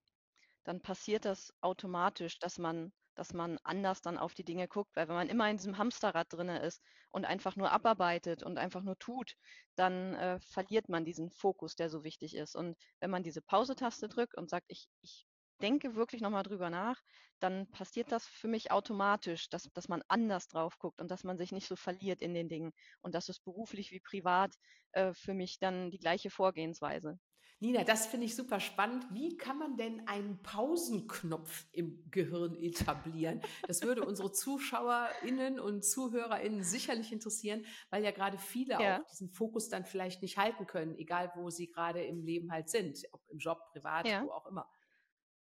dann 0.64 0.82
passiert 0.82 1.26
das 1.26 1.54
automatisch, 1.62 2.40
dass 2.40 2.58
man 2.58 2.92
dass 3.16 3.34
man 3.34 3.60
anders 3.64 4.02
dann 4.02 4.18
auf 4.18 4.34
die 4.34 4.44
Dinge 4.44 4.68
guckt, 4.68 4.96
weil 4.96 5.08
wenn 5.08 5.16
man 5.16 5.30
immer 5.30 5.50
in 5.50 5.58
diesem 5.58 5.78
Hamsterrad 5.78 6.32
drinne 6.32 6.60
ist 6.62 6.82
und 7.12 7.26
einfach 7.26 7.56
nur 7.56 7.72
abarbeitet 7.72 8.44
und 8.44 8.58
einfach 8.58 8.82
nur 8.82 8.98
tut, 9.00 9.36
dann 9.76 10.16
äh, 10.16 10.40
verliert 10.40 10.90
man 10.90 11.06
diesen 11.06 11.30
Fokus, 11.30 11.76
der 11.76 11.90
so 11.90 12.04
wichtig 12.04 12.36
ist. 12.36 12.56
Und 12.56 12.78
wenn 13.00 13.10
man 13.12 13.24
diese 13.24 13.42
Pause-Taste 13.42 14.10
drückt 14.10 14.36
und 14.36 14.50
sagt, 14.50 14.66
ich, 14.70 14.88
ich 15.02 15.26
denke 15.62 15.96
wirklich 15.96 16.22
nochmal 16.22 16.44
drüber 16.44 16.70
nach, 16.70 17.02
dann 17.40 17.68
passiert 17.72 18.12
das 18.12 18.26
für 18.26 18.48
mich 18.48 18.72
automatisch, 18.72 19.50
dass, 19.50 19.70
dass 19.74 19.90
man 19.90 20.02
anders 20.08 20.48
drauf 20.48 20.78
guckt 20.80 21.02
und 21.02 21.12
dass 21.12 21.24
man 21.24 21.38
sich 21.38 21.52
nicht 21.52 21.68
so 21.68 21.76
verliert 21.76 22.22
in 22.22 22.34
den 22.34 22.50
Dingen. 22.50 22.72
Und 23.02 23.16
das 23.16 23.30
ist 23.30 23.44
beruflich 23.44 23.92
wie 23.92 24.00
privat 24.00 24.54
äh, 24.92 25.14
für 25.14 25.34
mich 25.34 25.60
dann 25.60 25.92
die 25.92 26.00
gleiche 26.00 26.30
Vorgehensweise. 26.30 27.20
Nina, 27.64 27.86
das 27.86 28.08
finde 28.08 28.26
ich 28.26 28.36
super 28.36 28.60
spannend. 28.60 29.06
Wie 29.12 29.38
kann 29.38 29.58
man 29.58 29.78
denn 29.78 30.06
einen 30.06 30.42
Pausenknopf 30.42 31.66
im 31.72 32.04
Gehirn 32.12 32.62
etablieren? 32.62 33.42
Das 33.68 33.84
würde 33.84 34.06
unsere 34.06 34.34
ZuschauerInnen 34.34 35.62
und 35.62 35.86
ZuhörerInnen 35.86 36.62
sicherlich 36.62 37.14
interessieren, 37.14 37.66
weil 37.90 38.04
ja 38.04 38.12
gerade 38.12 38.38
viele 38.38 38.74
ja. 38.82 39.00
auch 39.00 39.06
diesen 39.06 39.30
Fokus 39.30 39.70
dann 39.70 39.86
vielleicht 39.86 40.22
nicht 40.22 40.38
halten 40.38 40.68
können, 40.68 40.98
egal 40.98 41.32
wo 41.36 41.50
sie 41.50 41.68
gerade 41.68 42.04
im 42.04 42.22
Leben 42.22 42.52
halt 42.52 42.70
sind, 42.70 43.00
ob 43.14 43.22
im 43.30 43.38
Job, 43.38 43.60
privat, 43.72 44.10
ja. 44.10 44.26
wo 44.26 44.32
auch 44.32 44.46
immer. 44.48 44.70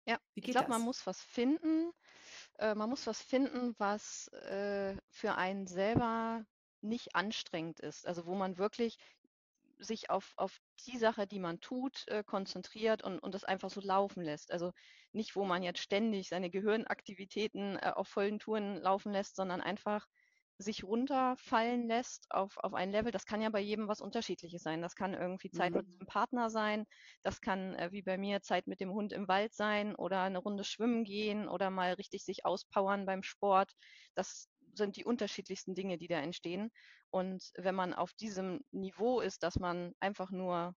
Ja, 0.07 0.19
ich 0.35 0.49
glaube, 0.51 0.69
man 0.69 0.81
muss 0.81 1.05
was 1.05 1.21
finden. 1.21 1.91
Äh, 2.59 2.75
man 2.75 2.89
muss 2.89 3.07
was 3.07 3.21
finden, 3.21 3.75
was 3.77 4.29
äh, 4.29 4.95
für 5.09 5.35
einen 5.35 5.67
selber 5.67 6.45
nicht 6.81 7.15
anstrengend 7.15 7.79
ist. 7.79 8.07
Also 8.07 8.25
wo 8.25 8.35
man 8.35 8.57
wirklich 8.57 8.97
sich 9.79 10.09
auf, 10.09 10.33
auf 10.37 10.59
die 10.87 10.97
Sache, 10.97 11.27
die 11.27 11.39
man 11.39 11.59
tut, 11.59 12.07
äh, 12.07 12.23
konzentriert 12.23 13.03
und, 13.03 13.19
und 13.19 13.35
das 13.35 13.43
einfach 13.43 13.69
so 13.69 13.81
laufen 13.81 14.23
lässt. 14.23 14.51
Also 14.51 14.71
nicht, 15.11 15.35
wo 15.35 15.45
man 15.45 15.61
jetzt 15.63 15.81
ständig 15.81 16.29
seine 16.29 16.49
Gehirnaktivitäten 16.49 17.77
äh, 17.77 17.91
auf 17.95 18.07
vollen 18.07 18.39
Touren 18.39 18.77
laufen 18.77 19.11
lässt, 19.11 19.35
sondern 19.35 19.61
einfach 19.61 20.07
sich 20.57 20.83
runterfallen 20.83 21.87
lässt 21.87 22.31
auf, 22.31 22.57
auf 22.57 22.73
ein 22.73 22.91
Level. 22.91 23.11
Das 23.11 23.25
kann 23.25 23.41
ja 23.41 23.49
bei 23.49 23.59
jedem 23.59 23.87
was 23.87 24.01
Unterschiedliches 24.01 24.63
sein. 24.63 24.81
Das 24.81 24.95
kann 24.95 25.13
irgendwie 25.13 25.51
Zeit 25.51 25.71
mhm. 25.71 25.77
mit 25.77 26.01
dem 26.01 26.07
Partner 26.07 26.49
sein. 26.49 26.85
Das 27.23 27.41
kann, 27.41 27.75
äh, 27.75 27.91
wie 27.91 28.01
bei 28.01 28.17
mir, 28.17 28.41
Zeit 28.41 28.67
mit 28.67 28.79
dem 28.79 28.91
Hund 28.91 29.13
im 29.13 29.27
Wald 29.27 29.53
sein 29.53 29.95
oder 29.95 30.21
eine 30.23 30.39
Runde 30.39 30.63
schwimmen 30.63 31.03
gehen 31.03 31.47
oder 31.47 31.69
mal 31.69 31.93
richtig 31.93 32.25
sich 32.25 32.45
auspowern 32.45 33.05
beim 33.05 33.23
Sport. 33.23 33.71
Das 34.15 34.49
sind 34.73 34.95
die 34.95 35.05
unterschiedlichsten 35.05 35.75
Dinge, 35.75 35.97
die 35.97 36.07
da 36.07 36.19
entstehen. 36.19 36.71
Und 37.09 37.51
wenn 37.55 37.75
man 37.75 37.93
auf 37.93 38.13
diesem 38.13 38.61
Niveau 38.71 39.21
ist, 39.21 39.43
dass 39.43 39.57
man 39.57 39.93
einfach 39.99 40.31
nur 40.31 40.75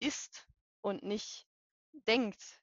isst 0.00 0.48
und 0.82 1.02
nicht 1.02 1.46
denkt, 2.06 2.60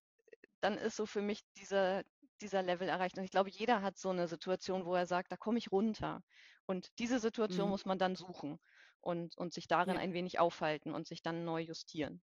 dann 0.62 0.77
ist 0.77 0.96
so 0.96 1.06
für 1.06 1.22
mich 1.22 1.42
dieser, 1.58 2.04
dieser 2.41 2.63
Level 2.63 2.88
erreicht. 2.88 3.17
Und 3.17 3.24
ich 3.24 3.32
glaube, 3.32 3.50
jeder 3.50 3.82
hat 3.82 3.98
so 3.98 4.10
eine 4.10 4.27
Situation, 4.27 4.86
wo 4.86 4.96
er 4.96 5.06
sagt, 5.06 5.32
da 5.32 5.38
komme 5.38 5.58
ich 5.58 5.72
runter. 5.72 6.24
Und 6.65 6.91
diese 7.00 7.20
Situation 7.20 7.65
mhm. 7.65 7.72
muss 7.72 7.86
man 7.86 7.98
dann 7.98 8.15
suchen 8.15 8.60
und, 9.01 9.38
und 9.38 9.53
sich 9.53 9.67
darin 9.67 9.96
ja. 9.96 10.01
ein 10.01 10.13
wenig 10.13 10.39
aufhalten 10.39 10.94
und 10.94 11.08
sich 11.08 11.22
dann 11.22 11.46
neu 11.46 11.62
justieren. 11.62 12.22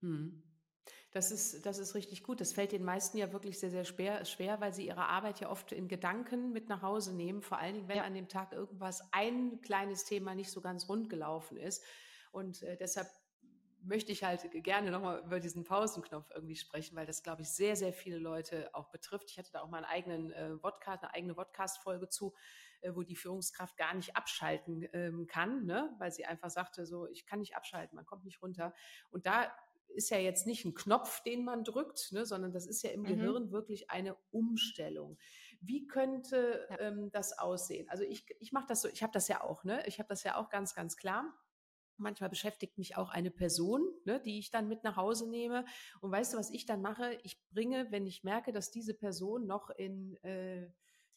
Mhm. 0.00 0.42
Das 1.10 1.30
ist, 1.30 1.64
das 1.64 1.78
ist 1.78 1.94
richtig 1.94 2.22
gut. 2.22 2.40
Das 2.40 2.52
fällt 2.52 2.72
den 2.72 2.84
meisten 2.84 3.16
ja 3.16 3.32
wirklich 3.32 3.58
sehr, 3.58 3.70
sehr 3.70 3.84
schwer, 3.84 4.24
schwer, 4.24 4.60
weil 4.60 4.74
sie 4.74 4.86
ihre 4.86 5.06
Arbeit 5.06 5.40
ja 5.40 5.50
oft 5.50 5.72
in 5.72 5.88
Gedanken 5.88 6.52
mit 6.52 6.68
nach 6.68 6.82
Hause 6.82 7.14
nehmen. 7.14 7.40
Vor 7.42 7.58
allen 7.58 7.74
Dingen, 7.74 7.88
wenn 7.88 7.96
ja. 7.96 8.04
an 8.04 8.14
dem 8.14 8.28
Tag 8.28 8.52
irgendwas, 8.52 9.02
ein 9.12 9.60
kleines 9.62 10.04
Thema 10.04 10.34
nicht 10.34 10.50
so 10.50 10.60
ganz 10.60 10.88
rund 10.88 11.08
gelaufen 11.08 11.56
ist. 11.56 11.82
Und 12.30 12.62
äh, 12.62 12.76
deshalb 12.76 13.08
möchte 13.82 14.12
ich 14.12 14.24
halt 14.24 14.50
gerne 14.64 14.90
nochmal 14.90 15.22
über 15.24 15.40
diesen 15.40 15.64
Pausenknopf 15.64 16.30
irgendwie 16.34 16.56
sprechen, 16.56 16.96
weil 16.96 17.06
das, 17.06 17.22
glaube 17.22 17.42
ich, 17.42 17.50
sehr, 17.50 17.76
sehr 17.76 17.92
viele 17.92 18.18
Leute 18.18 18.70
auch 18.74 18.90
betrifft. 18.90 19.30
Ich 19.30 19.38
hatte 19.38 19.52
da 19.52 19.60
auch 19.60 19.68
mal 19.68 19.78
einen 19.78 19.86
eigenen 19.86 20.32
äh, 20.32 20.56
Podcast, 20.56 21.02
eine 21.02 21.14
eigene 21.14 21.34
Podcast-Folge 21.34 22.08
zu, 22.08 22.34
äh, 22.80 22.92
wo 22.94 23.02
die 23.02 23.16
Führungskraft 23.16 23.76
gar 23.76 23.94
nicht 23.94 24.16
abschalten 24.16 24.88
ähm, 24.92 25.26
kann, 25.26 25.64
ne? 25.64 25.94
weil 25.98 26.12
sie 26.12 26.24
einfach 26.24 26.50
sagte, 26.50 26.86
so, 26.86 27.08
ich 27.08 27.26
kann 27.26 27.40
nicht 27.40 27.56
abschalten, 27.56 27.96
man 27.96 28.06
kommt 28.06 28.24
nicht 28.24 28.42
runter. 28.42 28.74
Und 29.10 29.26
da 29.26 29.52
ist 29.88 30.10
ja 30.10 30.18
jetzt 30.18 30.46
nicht 30.46 30.64
ein 30.64 30.74
Knopf, 30.74 31.22
den 31.22 31.44
man 31.44 31.64
drückt, 31.64 32.12
ne, 32.12 32.26
sondern 32.26 32.52
das 32.52 32.66
ist 32.66 32.82
ja 32.82 32.90
im 32.90 33.02
mhm. 33.02 33.06
Gehirn 33.06 33.50
wirklich 33.52 33.90
eine 33.90 34.16
Umstellung. 34.30 35.18
Wie 35.60 35.86
könnte 35.86 36.66
ja. 36.70 36.78
ähm, 36.80 37.10
das 37.10 37.38
aussehen? 37.38 37.88
Also 37.88 38.04
ich, 38.04 38.26
ich 38.38 38.52
mache 38.52 38.66
das 38.68 38.82
so, 38.82 38.88
ich 38.88 39.02
habe 39.02 39.12
das 39.12 39.28
ja 39.28 39.42
auch, 39.42 39.64
ne? 39.64 39.82
Ich 39.86 39.98
habe 39.98 40.08
das 40.08 40.22
ja 40.22 40.36
auch 40.36 40.50
ganz, 40.50 40.74
ganz 40.74 40.96
klar. 40.96 41.34
Manchmal 41.98 42.30
beschäftigt 42.30 42.78
mich 42.78 42.96
auch 42.96 43.10
eine 43.10 43.30
Person, 43.30 43.82
ne, 44.04 44.20
die 44.20 44.38
ich 44.38 44.50
dann 44.50 44.68
mit 44.68 44.84
nach 44.84 44.96
Hause 44.96 45.28
nehme. 45.28 45.64
Und 46.00 46.10
weißt 46.10 46.34
du, 46.34 46.38
was 46.38 46.50
ich 46.50 46.66
dann 46.66 46.82
mache? 46.82 47.18
Ich 47.22 47.40
bringe, 47.50 47.90
wenn 47.90 48.06
ich 48.06 48.24
merke, 48.24 48.52
dass 48.52 48.70
diese 48.70 48.94
Person 48.94 49.46
noch 49.46 49.70
in 49.70 50.16
äh, 50.22 50.68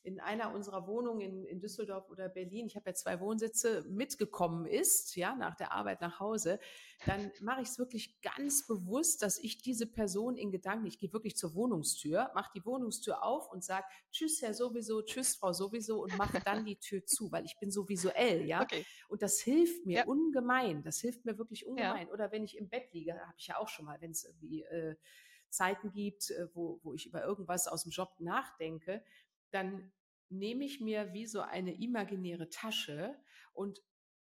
in 0.03 0.19
einer 0.19 0.53
unserer 0.53 0.87
Wohnungen 0.87 1.21
in, 1.21 1.45
in 1.45 1.59
Düsseldorf 1.59 2.09
oder 2.09 2.27
Berlin, 2.27 2.65
ich 2.65 2.75
habe 2.75 2.89
ja 2.89 2.93
zwei 2.93 3.19
Wohnsitze, 3.19 3.85
mitgekommen 3.87 4.65
ist, 4.65 5.15
ja, 5.15 5.35
nach 5.35 5.55
der 5.55 5.71
Arbeit 5.71 6.01
nach 6.01 6.19
Hause, 6.19 6.59
dann 7.05 7.31
mache 7.41 7.61
ich 7.61 7.69
es 7.69 7.79
wirklich 7.79 8.19
ganz 8.21 8.65
bewusst, 8.65 9.21
dass 9.21 9.37
ich 9.37 9.61
diese 9.61 9.85
Person 9.85 10.37
in 10.37 10.51
Gedanken, 10.51 10.87
ich 10.87 10.97
gehe 10.97 11.13
wirklich 11.13 11.35
zur 11.35 11.53
Wohnungstür, 11.53 12.31
mache 12.33 12.51
die 12.55 12.65
Wohnungstür 12.65 13.23
auf 13.23 13.51
und 13.51 13.63
sage, 13.63 13.85
tschüss 14.11 14.41
Herr 14.41 14.53
sowieso, 14.53 15.01
tschüss 15.03 15.35
Frau 15.35 15.53
sowieso 15.53 16.01
und 16.01 16.17
mache 16.17 16.39
dann 16.43 16.65
die 16.65 16.77
Tür 16.77 17.05
zu, 17.05 17.31
weil 17.31 17.45
ich 17.45 17.57
bin 17.59 17.71
so 17.71 17.87
visuell, 17.87 18.45
ja. 18.45 18.63
Okay. 18.63 18.85
Und 19.07 19.21
das 19.21 19.39
hilft 19.39 19.85
mir 19.85 19.99
ja. 19.99 20.05
ungemein, 20.05 20.83
das 20.83 20.99
hilft 20.99 21.25
mir 21.25 21.37
wirklich 21.37 21.65
ungemein. 21.67 22.07
Ja. 22.07 22.13
Oder 22.13 22.31
wenn 22.31 22.43
ich 22.43 22.57
im 22.57 22.69
Bett 22.69 22.91
liege, 22.91 23.13
habe 23.13 23.35
ich 23.37 23.47
ja 23.47 23.57
auch 23.57 23.67
schon 23.67 23.85
mal, 23.85 24.01
wenn 24.01 24.11
es 24.11 24.23
irgendwie 24.23 24.63
äh, 24.63 24.95
Zeiten 25.51 25.91
gibt, 25.91 26.31
äh, 26.31 26.47
wo, 26.53 26.79
wo 26.83 26.93
ich 26.93 27.05
über 27.05 27.23
irgendwas 27.23 27.67
aus 27.67 27.83
dem 27.83 27.91
Job 27.91 28.15
nachdenke, 28.19 29.03
dann 29.51 29.91
nehme 30.29 30.65
ich 30.65 30.79
mir 30.79 31.13
wie 31.13 31.25
so 31.25 31.41
eine 31.41 31.73
imaginäre 31.73 32.49
Tasche 32.49 33.15
und 33.53 33.81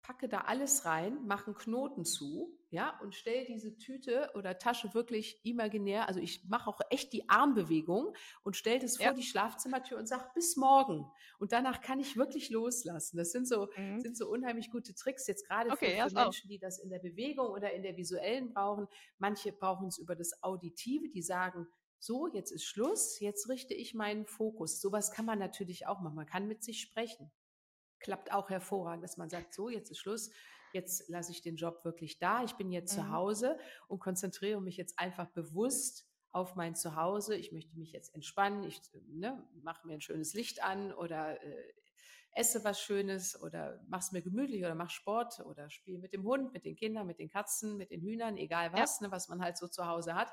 packe 0.03 0.29
da 0.29 0.43
alles 0.43 0.85
rein, 0.85 1.25
mache 1.27 1.47
einen 1.47 1.55
Knoten 1.55 2.05
zu, 2.05 2.59
ja, 2.71 2.99
und 3.03 3.15
stelle 3.15 3.45
diese 3.45 3.77
Tüte 3.77 4.31
oder 4.35 4.59
Tasche 4.59 4.95
wirklich 4.95 5.45
imaginär, 5.45 6.09
also 6.09 6.21
ich 6.21 6.45
mache 6.49 6.69
auch 6.69 6.81
echt 6.91 7.13
die 7.13 7.29
Armbewegung 7.29 8.15
und 8.43 8.57
stelle 8.57 8.81
das 8.81 8.99
ja. 8.99 9.07
vor 9.07 9.15
die 9.15 9.23
Schlafzimmertür 9.23 9.99
und 9.99 10.09
sage 10.09 10.31
bis 10.35 10.57
morgen. 10.57 11.07
Und 11.39 11.53
danach 11.53 11.83
kann 11.83 12.01
ich 12.01 12.17
wirklich 12.17 12.51
loslassen. 12.51 13.17
Das 13.17 13.31
sind 13.31 13.47
so, 13.47 13.69
mhm. 13.77 14.01
sind 14.01 14.17
so 14.17 14.29
unheimlich 14.29 14.71
gute 14.71 14.95
Tricks, 14.95 15.27
jetzt 15.27 15.47
gerade 15.47 15.71
okay, 15.71 16.01
für, 16.01 16.09
für 16.09 16.15
Menschen, 16.15 16.49
die 16.49 16.59
das 16.59 16.79
in 16.79 16.91
der 16.91 16.99
Bewegung 16.99 17.49
oder 17.49 17.73
in 17.73 17.83
der 17.83 17.97
visuellen 17.97 18.53
brauchen. 18.53 18.89
Manche 19.19 19.53
brauchen 19.53 19.89
es 19.89 19.99
über 19.99 20.17
das 20.17 20.43
Auditive, 20.43 21.11
die 21.11 21.23
sagen, 21.23 21.69
so, 22.03 22.27
jetzt 22.27 22.51
ist 22.51 22.65
Schluss, 22.65 23.21
jetzt 23.21 23.49
richte 23.49 23.75
ich 23.75 23.95
meinen 23.95 24.27
Fokus. 24.27 24.81
Sowas 24.81 25.13
kann 25.13 25.25
man 25.25 25.39
natürlich 25.39 25.87
auch 25.87 26.01
machen. 26.01 26.17
Man 26.17 26.27
kann 26.27 26.49
mit 26.49 26.65
sich 26.65 26.81
sprechen. 26.81 27.31
Klappt 28.01 28.33
auch 28.33 28.51
hervorragend, 28.51 29.05
dass 29.05 29.17
man 29.17 29.31
sagt, 29.31 29.55
so, 29.55 29.69
jetzt 29.69 29.91
ist 29.91 29.99
Schluss, 29.99 30.31
jetzt 30.73 31.09
lasse 31.09 31.31
ich 31.31 31.43
den 31.43 31.55
Job 31.55 31.85
wirklich 31.85 32.19
da, 32.19 32.43
ich 32.43 32.55
bin 32.55 32.73
jetzt 32.73 32.97
mhm. 32.97 33.03
zu 33.03 33.11
Hause 33.13 33.59
und 33.87 34.01
konzentriere 34.01 34.61
mich 34.61 34.77
jetzt 34.77 34.99
einfach 34.99 35.29
bewusst 35.29 36.09
auf 36.33 36.57
mein 36.57 36.75
Zuhause. 36.75 37.37
Ich 37.37 37.53
möchte 37.53 37.79
mich 37.79 37.93
jetzt 37.93 38.15
entspannen, 38.17 38.65
ich 38.65 38.81
ne, 39.07 39.47
mache 39.63 39.87
mir 39.87 39.95
ein 39.95 40.01
schönes 40.01 40.35
Licht 40.35 40.61
an 40.65 40.93
oder 40.93 41.41
äh, 41.41 41.73
esse 42.35 42.65
was 42.65 42.81
Schönes 42.81 43.41
oder 43.41 43.81
mach's 43.87 44.11
mir 44.11 44.23
gemütlich 44.23 44.65
oder 44.65 44.75
mach 44.75 44.91
Sport 44.91 45.39
oder 45.47 45.71
spiele 45.71 45.99
mit 45.99 46.13
dem 46.15 46.25
Hund, 46.25 46.53
mit 46.53 46.65
den 46.65 46.75
Kindern, 46.75 47.07
mit 47.07 47.21
den 47.21 47.29
Katzen, 47.29 47.77
mit 47.77 47.93
den 47.93 48.01
Hühnern, 48.01 48.39
egal 48.39 48.73
was, 48.73 48.99
ja. 48.99 49.07
ne, 49.07 49.13
was 49.13 49.29
man 49.29 49.41
halt 49.41 49.57
so 49.57 49.69
zu 49.69 49.87
Hause 49.87 50.15
hat 50.15 50.33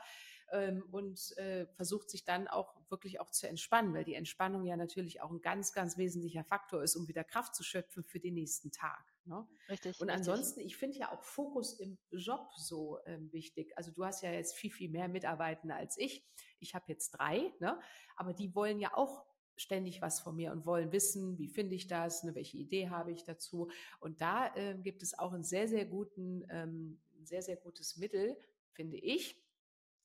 ähm, 0.51 0.83
und 0.91 1.37
äh, 1.37 1.65
versucht 1.75 2.09
sich 2.09 2.25
dann 2.25 2.47
auch 2.47 2.75
wirklich 2.89 3.19
auch 3.19 3.29
zu 3.29 3.47
entspannen, 3.47 3.93
weil 3.93 4.03
die 4.03 4.15
Entspannung 4.15 4.65
ja 4.65 4.77
natürlich 4.77 5.21
auch 5.21 5.31
ein 5.31 5.41
ganz, 5.41 5.73
ganz 5.73 5.97
wesentlicher 5.97 6.43
Faktor 6.43 6.83
ist, 6.83 6.95
um 6.95 7.07
wieder 7.07 7.23
Kraft 7.23 7.55
zu 7.55 7.63
schöpfen 7.63 8.03
für 8.03 8.19
den 8.19 8.33
nächsten 8.33 8.71
Tag. 8.71 9.03
Ne? 9.25 9.47
Richtig. 9.69 9.99
Und 10.01 10.09
ansonsten, 10.09 10.59
richtig. 10.59 10.73
ich 10.73 10.77
finde 10.77 10.97
ja 10.97 11.11
auch 11.11 11.23
Fokus 11.23 11.79
im 11.79 11.97
Job 12.11 12.49
so 12.57 12.99
ähm, 13.05 13.31
wichtig. 13.31 13.77
Also 13.77 13.91
du 13.91 14.05
hast 14.05 14.23
ja 14.23 14.31
jetzt 14.31 14.55
viel, 14.55 14.71
viel 14.71 14.89
mehr 14.89 15.07
Mitarbeitende 15.07 15.75
als 15.75 15.97
ich. 15.97 16.25
Ich 16.59 16.75
habe 16.75 16.85
jetzt 16.87 17.11
drei, 17.11 17.53
ne? 17.59 17.79
aber 18.15 18.33
die 18.33 18.55
wollen 18.55 18.79
ja 18.79 18.93
auch 18.95 19.25
ständig 19.59 20.01
was 20.01 20.21
von 20.21 20.35
mir 20.35 20.51
und 20.51 20.65
wollen 20.65 20.91
wissen, 20.91 21.37
wie 21.37 21.49
finde 21.49 21.75
ich 21.75 21.87
das, 21.87 22.23
ne, 22.23 22.33
welche 22.33 22.57
Idee 22.57 22.89
habe 22.89 23.11
ich 23.11 23.23
dazu. 23.23 23.69
Und 23.99 24.21
da 24.21 24.55
äh, 24.55 24.75
gibt 24.81 25.03
es 25.03 25.17
auch 25.17 25.33
einen 25.33 25.43
sehr, 25.43 25.67
sehr 25.67 25.85
guten, 25.85 26.45
ähm, 26.49 26.99
sehr, 27.23 27.41
sehr 27.41 27.57
gutes 27.57 27.97
Mittel, 27.97 28.37
finde 28.71 28.97
ich, 28.97 29.37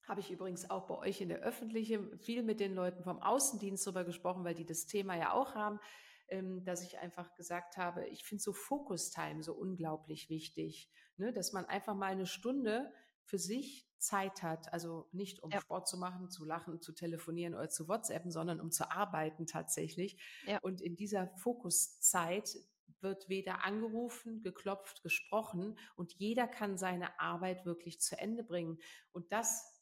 habe 0.06 0.20
ich 0.20 0.30
übrigens 0.30 0.68
auch 0.70 0.86
bei 0.86 0.96
euch 0.98 1.20
in 1.20 1.28
der 1.28 1.40
Öffentlichen 1.40 2.18
viel 2.18 2.42
mit 2.42 2.60
den 2.60 2.74
Leuten 2.74 3.02
vom 3.02 3.20
Außendienst 3.20 3.86
darüber 3.86 4.04
gesprochen, 4.04 4.44
weil 4.44 4.54
die 4.54 4.66
das 4.66 4.86
Thema 4.86 5.16
ja 5.16 5.32
auch 5.32 5.54
haben, 5.54 5.80
ähm, 6.28 6.64
dass 6.64 6.82
ich 6.82 6.98
einfach 6.98 7.34
gesagt 7.34 7.76
habe, 7.76 8.06
ich 8.08 8.24
finde 8.24 8.42
so 8.42 8.52
Focus 8.52 9.10
Time 9.10 9.42
so 9.42 9.54
unglaublich 9.54 10.28
wichtig, 10.28 10.90
ne? 11.16 11.32
dass 11.32 11.52
man 11.52 11.64
einfach 11.66 11.94
mal 11.94 12.12
eine 12.12 12.26
Stunde 12.26 12.92
für 13.24 13.38
sich 13.38 13.88
Zeit 13.98 14.42
hat, 14.42 14.72
also 14.72 15.08
nicht 15.12 15.42
um 15.42 15.50
ja. 15.50 15.60
Sport 15.60 15.88
zu 15.88 15.96
machen, 15.96 16.30
zu 16.30 16.44
lachen, 16.44 16.80
zu 16.82 16.92
telefonieren 16.92 17.54
oder 17.54 17.70
zu 17.70 17.88
WhatsAppen, 17.88 18.30
sondern 18.30 18.60
um 18.60 18.70
zu 18.70 18.90
arbeiten 18.90 19.46
tatsächlich. 19.46 20.18
Ja. 20.46 20.58
Und 20.58 20.82
in 20.82 20.94
dieser 20.96 21.28
Fokuszeit 21.38 22.54
wird 23.00 23.28
weder 23.28 23.64
angerufen, 23.64 24.42
geklopft, 24.42 25.02
gesprochen 25.02 25.78
und 25.96 26.12
jeder 26.14 26.46
kann 26.46 26.76
seine 26.76 27.18
Arbeit 27.20 27.64
wirklich 27.64 28.00
zu 28.00 28.18
Ende 28.18 28.44
bringen. 28.44 28.78
Und 29.12 29.32
das 29.32 29.73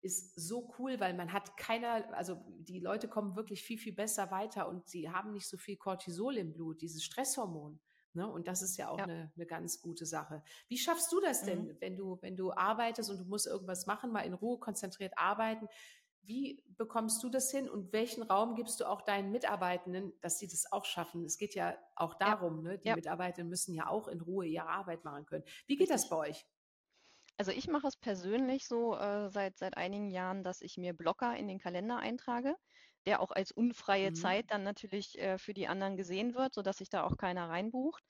ist 0.00 0.34
so 0.36 0.72
cool, 0.78 1.00
weil 1.00 1.14
man 1.14 1.32
hat 1.32 1.56
keiner, 1.56 2.14
also 2.16 2.40
die 2.60 2.80
Leute 2.80 3.08
kommen 3.08 3.36
wirklich 3.36 3.62
viel, 3.62 3.78
viel 3.78 3.94
besser 3.94 4.30
weiter 4.30 4.68
und 4.68 4.88
sie 4.88 5.10
haben 5.10 5.32
nicht 5.32 5.48
so 5.48 5.56
viel 5.56 5.76
Cortisol 5.76 6.36
im 6.36 6.52
Blut, 6.52 6.80
dieses 6.80 7.04
Stresshormon. 7.04 7.80
Ne? 8.14 8.30
Und 8.30 8.48
das 8.48 8.62
ist 8.62 8.76
ja 8.76 8.88
auch 8.88 8.98
ja. 8.98 9.04
Eine, 9.04 9.32
eine 9.34 9.46
ganz 9.46 9.80
gute 9.80 10.06
Sache. 10.06 10.42
Wie 10.68 10.78
schaffst 10.78 11.12
du 11.12 11.20
das 11.20 11.44
denn, 11.44 11.66
mhm. 11.66 11.76
wenn 11.80 11.96
du, 11.96 12.18
wenn 12.20 12.36
du 12.36 12.52
arbeitest 12.52 13.10
und 13.10 13.18
du 13.18 13.24
musst 13.24 13.46
irgendwas 13.46 13.86
machen, 13.86 14.12
mal 14.12 14.22
in 14.22 14.34
Ruhe 14.34 14.58
konzentriert 14.58 15.12
arbeiten? 15.16 15.68
Wie 16.22 16.62
bekommst 16.76 17.22
du 17.22 17.30
das 17.30 17.50
hin 17.50 17.68
und 17.68 17.92
welchen 17.92 18.22
Raum 18.22 18.54
gibst 18.54 18.80
du 18.80 18.84
auch 18.84 19.02
deinen 19.02 19.30
Mitarbeitenden, 19.30 20.12
dass 20.20 20.38
sie 20.38 20.46
das 20.46 20.70
auch 20.70 20.84
schaffen? 20.84 21.24
Es 21.24 21.38
geht 21.38 21.54
ja 21.54 21.76
auch 21.96 22.14
darum, 22.14 22.64
ja. 22.64 22.72
ne? 22.72 22.78
die 22.78 22.88
ja. 22.88 22.94
Mitarbeitenden 22.94 23.48
müssen 23.48 23.74
ja 23.74 23.88
auch 23.88 24.08
in 24.08 24.20
Ruhe 24.20 24.46
ihre 24.46 24.68
Arbeit 24.68 25.04
machen 25.04 25.24
können. 25.24 25.44
Wie 25.66 25.76
geht 25.76 25.90
das 25.90 26.08
bei 26.08 26.16
euch? 26.16 26.46
Also 27.38 27.52
ich 27.52 27.68
mache 27.68 27.86
es 27.86 27.96
persönlich 27.96 28.66
so 28.66 28.96
äh, 28.96 29.30
seit, 29.30 29.56
seit 29.56 29.76
einigen 29.76 30.10
Jahren, 30.10 30.42
dass 30.42 30.60
ich 30.60 30.76
mir 30.76 30.92
Blocker 30.92 31.36
in 31.36 31.46
den 31.46 31.60
Kalender 31.60 31.98
eintrage, 31.98 32.56
der 33.06 33.20
auch 33.20 33.30
als 33.30 33.52
unfreie 33.52 34.10
mhm. 34.10 34.14
Zeit 34.16 34.50
dann 34.50 34.64
natürlich 34.64 35.16
äh, 35.18 35.38
für 35.38 35.54
die 35.54 35.68
anderen 35.68 35.96
gesehen 35.96 36.34
wird, 36.34 36.52
sodass 36.52 36.78
sich 36.78 36.90
da 36.90 37.04
auch 37.04 37.16
keiner 37.16 37.48
reinbucht. 37.48 38.02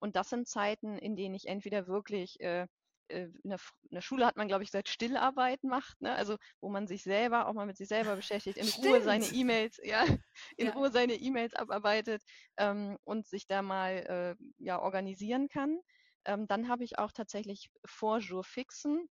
Und 0.00 0.16
das 0.16 0.30
sind 0.30 0.48
Zeiten, 0.48 0.98
in 0.98 1.14
denen 1.14 1.36
ich 1.36 1.46
entweder 1.46 1.86
wirklich 1.86 2.40
äh, 2.40 2.66
in 3.12 3.32
der, 3.44 3.58
in 3.82 3.94
der, 3.94 4.00
Schule 4.00 4.26
hat 4.26 4.36
man, 4.36 4.48
glaube 4.48 4.64
ich, 4.64 4.70
seit 4.70 4.88
Stillarbeit 4.88 5.62
macht, 5.64 6.00
ne? 6.00 6.14
also 6.14 6.36
wo 6.60 6.68
man 6.68 6.86
sich 6.86 7.02
selber 7.02 7.46
auch 7.46 7.52
mal 7.52 7.66
mit 7.66 7.76
sich 7.76 7.88
selber 7.88 8.16
beschäftigt, 8.16 8.56
in 8.56 8.66
Stimmt. 8.66 8.86
Ruhe 8.86 9.02
seine 9.02 9.26
E-Mails, 9.26 9.80
ja, 9.84 10.04
in 10.56 10.66
ja. 10.66 10.72
Ruhe 10.72 10.90
seine 10.90 11.14
E-Mails 11.14 11.54
abarbeitet 11.54 12.22
ähm, 12.56 12.98
und 13.04 13.26
sich 13.26 13.46
da 13.46 13.62
mal 13.62 14.36
äh, 14.38 14.44
ja 14.58 14.80
organisieren 14.80 15.48
kann. 15.48 15.78
Ähm, 16.24 16.46
dann 16.46 16.68
habe 16.68 16.84
ich 16.84 16.98
auch 16.98 17.12
tatsächlich 17.12 17.70
vor 17.84 18.18
Jour 18.18 18.44
fixen 18.44 19.08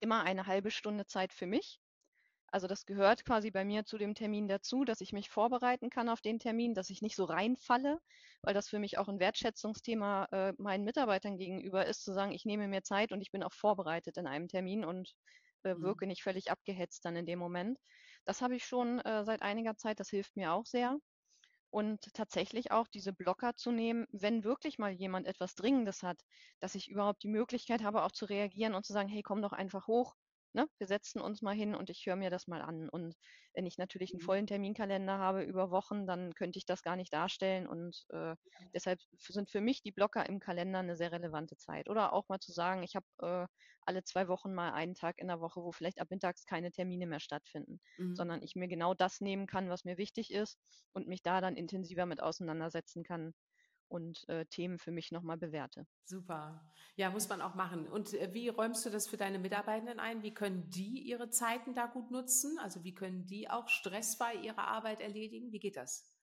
immer 0.00 0.22
eine 0.22 0.46
halbe 0.46 0.70
Stunde 0.70 1.06
Zeit 1.06 1.32
für 1.32 1.46
mich. 1.46 1.80
Also 2.50 2.66
das 2.66 2.86
gehört 2.86 3.24
quasi 3.26 3.50
bei 3.50 3.64
mir 3.64 3.84
zu 3.84 3.98
dem 3.98 4.14
Termin 4.14 4.48
dazu, 4.48 4.84
dass 4.84 5.02
ich 5.02 5.12
mich 5.12 5.28
vorbereiten 5.28 5.90
kann 5.90 6.08
auf 6.08 6.22
den 6.22 6.38
Termin, 6.38 6.72
dass 6.72 6.88
ich 6.88 7.02
nicht 7.02 7.14
so 7.14 7.24
reinfalle, 7.24 7.98
weil 8.42 8.54
das 8.54 8.68
für 8.68 8.78
mich 8.78 8.96
auch 8.96 9.08
ein 9.08 9.20
Wertschätzungsthema 9.20 10.28
äh, 10.32 10.52
meinen 10.56 10.84
Mitarbeitern 10.84 11.36
gegenüber 11.36 11.84
ist, 11.84 12.02
zu 12.04 12.14
sagen, 12.14 12.32
ich 12.32 12.46
nehme 12.46 12.66
mir 12.66 12.82
Zeit 12.82 13.12
und 13.12 13.20
ich 13.20 13.30
bin 13.30 13.42
auch 13.42 13.52
vorbereitet 13.52 14.16
in 14.16 14.26
einem 14.26 14.48
Termin 14.48 14.84
und 14.84 15.14
äh, 15.64 15.74
mhm. 15.74 15.82
wirke 15.82 16.06
nicht 16.06 16.22
völlig 16.22 16.50
abgehetzt 16.50 17.04
dann 17.04 17.16
in 17.16 17.26
dem 17.26 17.38
Moment. 17.38 17.78
Das 18.24 18.40
habe 18.40 18.56
ich 18.56 18.64
schon 18.64 19.00
äh, 19.00 19.24
seit 19.24 19.42
einiger 19.42 19.76
Zeit, 19.76 20.00
das 20.00 20.08
hilft 20.08 20.34
mir 20.36 20.52
auch 20.52 20.64
sehr 20.64 20.98
und 21.70 22.12
tatsächlich 22.14 22.70
auch 22.72 22.88
diese 22.88 23.12
Blocker 23.12 23.54
zu 23.56 23.70
nehmen, 23.72 24.06
wenn 24.12 24.44
wirklich 24.44 24.78
mal 24.78 24.90
jemand 24.92 25.26
etwas 25.26 25.54
Dringendes 25.54 26.02
hat, 26.02 26.22
dass 26.60 26.74
ich 26.74 26.88
überhaupt 26.90 27.22
die 27.22 27.28
Möglichkeit 27.28 27.82
habe, 27.82 28.02
auch 28.04 28.12
zu 28.12 28.24
reagieren 28.26 28.74
und 28.74 28.84
zu 28.86 28.92
sagen, 28.92 29.08
hey, 29.08 29.22
komm 29.22 29.42
doch 29.42 29.52
einfach 29.52 29.86
hoch, 29.86 30.14
ne, 30.52 30.66
wir 30.78 30.86
setzen 30.86 31.20
uns 31.20 31.42
mal 31.42 31.54
hin 31.54 31.74
und 31.74 31.90
ich 31.90 32.06
höre 32.06 32.16
mir 32.16 32.30
das 32.30 32.46
mal 32.46 32.62
an. 32.62 32.88
Und 32.88 33.14
wenn 33.54 33.66
ich 33.66 33.78
natürlich 33.78 34.12
einen 34.12 34.22
mhm. 34.22 34.26
vollen 34.26 34.46
Terminkalender 34.46 35.18
habe 35.18 35.42
über 35.42 35.70
Wochen, 35.70 36.06
dann 36.06 36.34
könnte 36.34 36.58
ich 36.58 36.66
das 36.66 36.82
gar 36.82 36.96
nicht 36.96 37.12
darstellen. 37.12 37.66
Und 37.66 38.04
äh, 38.10 38.34
deshalb 38.74 39.00
sind 39.18 39.50
für 39.50 39.60
mich 39.60 39.82
die 39.82 39.92
Blocker 39.92 40.28
im 40.28 40.40
Kalender 40.40 40.78
eine 40.78 40.96
sehr 40.96 41.12
relevante 41.12 41.56
Zeit. 41.56 41.88
Oder 41.88 42.12
auch 42.12 42.28
mal 42.28 42.40
zu 42.40 42.52
sagen, 42.52 42.82
ich 42.82 42.94
habe 42.96 43.06
äh, 43.22 43.46
alle 43.82 44.04
zwei 44.04 44.28
Wochen 44.28 44.54
mal 44.54 44.72
einen 44.72 44.94
Tag 44.94 45.18
in 45.18 45.28
der 45.28 45.40
Woche, 45.40 45.62
wo 45.62 45.72
vielleicht 45.72 46.00
ab 46.00 46.08
mittags 46.10 46.44
keine 46.44 46.70
Termine 46.70 47.06
mehr 47.06 47.20
stattfinden, 47.20 47.80
mhm. 47.96 48.14
sondern 48.14 48.42
ich 48.42 48.54
mir 48.54 48.68
genau 48.68 48.94
das 48.94 49.20
nehmen 49.20 49.46
kann, 49.46 49.70
was 49.70 49.84
mir 49.84 49.96
wichtig 49.96 50.32
ist 50.32 50.58
und 50.92 51.08
mich 51.08 51.22
da 51.22 51.40
dann 51.40 51.56
intensiver 51.56 52.06
mit 52.06 52.22
auseinandersetzen 52.22 53.02
kann, 53.02 53.32
und 53.88 54.28
äh, 54.28 54.46
Themen 54.46 54.78
für 54.78 54.90
mich 54.90 55.10
nochmal 55.10 55.36
bewerte. 55.36 55.86
Super. 56.04 56.62
Ja, 56.96 57.10
muss 57.10 57.28
man 57.28 57.42
auch 57.42 57.54
machen. 57.54 57.88
Und 57.88 58.14
äh, 58.14 58.32
wie 58.32 58.48
räumst 58.48 58.84
du 58.84 58.90
das 58.90 59.08
für 59.08 59.16
deine 59.16 59.38
Mitarbeitenden 59.38 60.00
ein? 60.00 60.22
Wie 60.22 60.34
können 60.34 60.68
die 60.70 61.00
ihre 61.02 61.30
Zeiten 61.30 61.74
da 61.74 61.86
gut 61.86 62.10
nutzen? 62.10 62.58
Also 62.58 62.84
wie 62.84 62.94
können 62.94 63.26
die 63.26 63.50
auch 63.50 63.68
stressfrei 63.68 64.34
ihre 64.34 64.62
Arbeit 64.66 65.00
erledigen? 65.00 65.52
Wie 65.52 65.60
geht 65.60 65.76
das? 65.76 66.17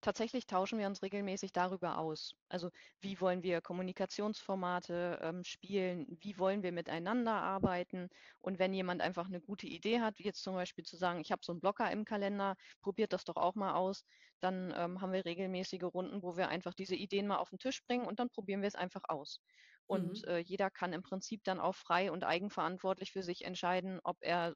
Tatsächlich 0.00 0.46
tauschen 0.46 0.78
wir 0.78 0.86
uns 0.86 1.02
regelmäßig 1.02 1.52
darüber 1.52 1.98
aus. 1.98 2.34
Also 2.48 2.70
wie 3.00 3.20
wollen 3.20 3.42
wir 3.42 3.60
Kommunikationsformate 3.60 5.18
ähm, 5.22 5.44
spielen, 5.44 6.06
wie 6.20 6.38
wollen 6.38 6.62
wir 6.62 6.72
miteinander 6.72 7.32
arbeiten 7.32 8.08
und 8.40 8.58
wenn 8.58 8.72
jemand 8.72 9.02
einfach 9.02 9.26
eine 9.26 9.40
gute 9.40 9.66
Idee 9.66 10.00
hat, 10.00 10.18
wie 10.18 10.24
jetzt 10.24 10.42
zum 10.42 10.54
Beispiel 10.54 10.84
zu 10.84 10.96
sagen, 10.96 11.20
ich 11.20 11.32
habe 11.32 11.42
so 11.44 11.52
einen 11.52 11.60
Blocker 11.60 11.90
im 11.90 12.04
Kalender, 12.04 12.56
probiert 12.82 13.12
das 13.12 13.24
doch 13.24 13.36
auch 13.36 13.54
mal 13.54 13.74
aus, 13.74 14.04
dann 14.40 14.72
ähm, 14.76 15.00
haben 15.00 15.12
wir 15.12 15.24
regelmäßige 15.24 15.82
Runden, 15.82 16.22
wo 16.22 16.36
wir 16.36 16.48
einfach 16.48 16.74
diese 16.74 16.94
Ideen 16.94 17.26
mal 17.26 17.38
auf 17.38 17.50
den 17.50 17.58
Tisch 17.58 17.84
bringen 17.86 18.06
und 18.06 18.18
dann 18.18 18.30
probieren 18.30 18.62
wir 18.62 18.68
es 18.68 18.74
einfach 18.74 19.02
aus. 19.08 19.40
Und 19.86 20.22
mhm. 20.22 20.28
äh, 20.28 20.38
jeder 20.38 20.70
kann 20.70 20.92
im 20.92 21.02
Prinzip 21.02 21.42
dann 21.44 21.58
auch 21.58 21.74
frei 21.74 22.12
und 22.12 22.24
eigenverantwortlich 22.24 23.12
für 23.12 23.22
sich 23.22 23.44
entscheiden, 23.44 24.00
ob 24.04 24.16
er 24.20 24.54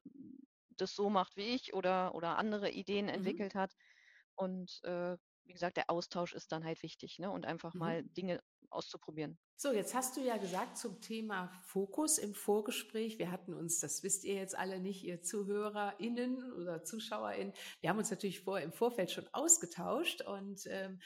das 0.77 0.95
so 0.95 1.09
macht 1.09 1.35
wie 1.35 1.55
ich 1.55 1.73
oder, 1.73 2.15
oder 2.15 2.37
andere 2.37 2.71
Ideen 2.71 3.05
mhm. 3.05 3.13
entwickelt 3.13 3.55
hat. 3.55 3.73
Und 4.35 4.79
äh, 4.83 5.17
wie 5.45 5.53
gesagt, 5.53 5.77
der 5.77 5.89
Austausch 5.89 6.33
ist 6.33 6.51
dann 6.51 6.63
halt 6.63 6.81
wichtig 6.83 7.19
ne? 7.19 7.31
und 7.31 7.45
einfach 7.45 7.73
mhm. 7.73 7.79
mal 7.79 8.03
Dinge 8.03 8.41
auszuprobieren. 8.69 9.37
So, 9.57 9.71
jetzt 9.71 9.95
hast 9.95 10.17
du 10.17 10.21
ja 10.21 10.37
gesagt 10.37 10.77
zum 10.77 10.99
Thema 10.99 11.49
Fokus 11.63 12.17
im 12.17 12.33
Vorgespräch. 12.33 13.19
Wir 13.19 13.31
hatten 13.31 13.53
uns, 13.53 13.79
das 13.79 14.03
wisst 14.03 14.25
ihr 14.25 14.35
jetzt 14.35 14.57
alle 14.57 14.79
nicht, 14.79 15.03
ihr 15.03 15.21
ZuhörerInnen 15.21 16.51
oder 16.53 16.83
ZuschauerInnen, 16.83 17.53
wir 17.79 17.89
haben 17.89 17.97
uns 17.97 18.11
natürlich 18.11 18.41
vor, 18.41 18.59
im 18.59 18.73
Vorfeld 18.73 19.11
schon 19.11 19.27
ausgetauscht 19.31 20.21
und 20.21 20.65
ähm, 20.67 20.99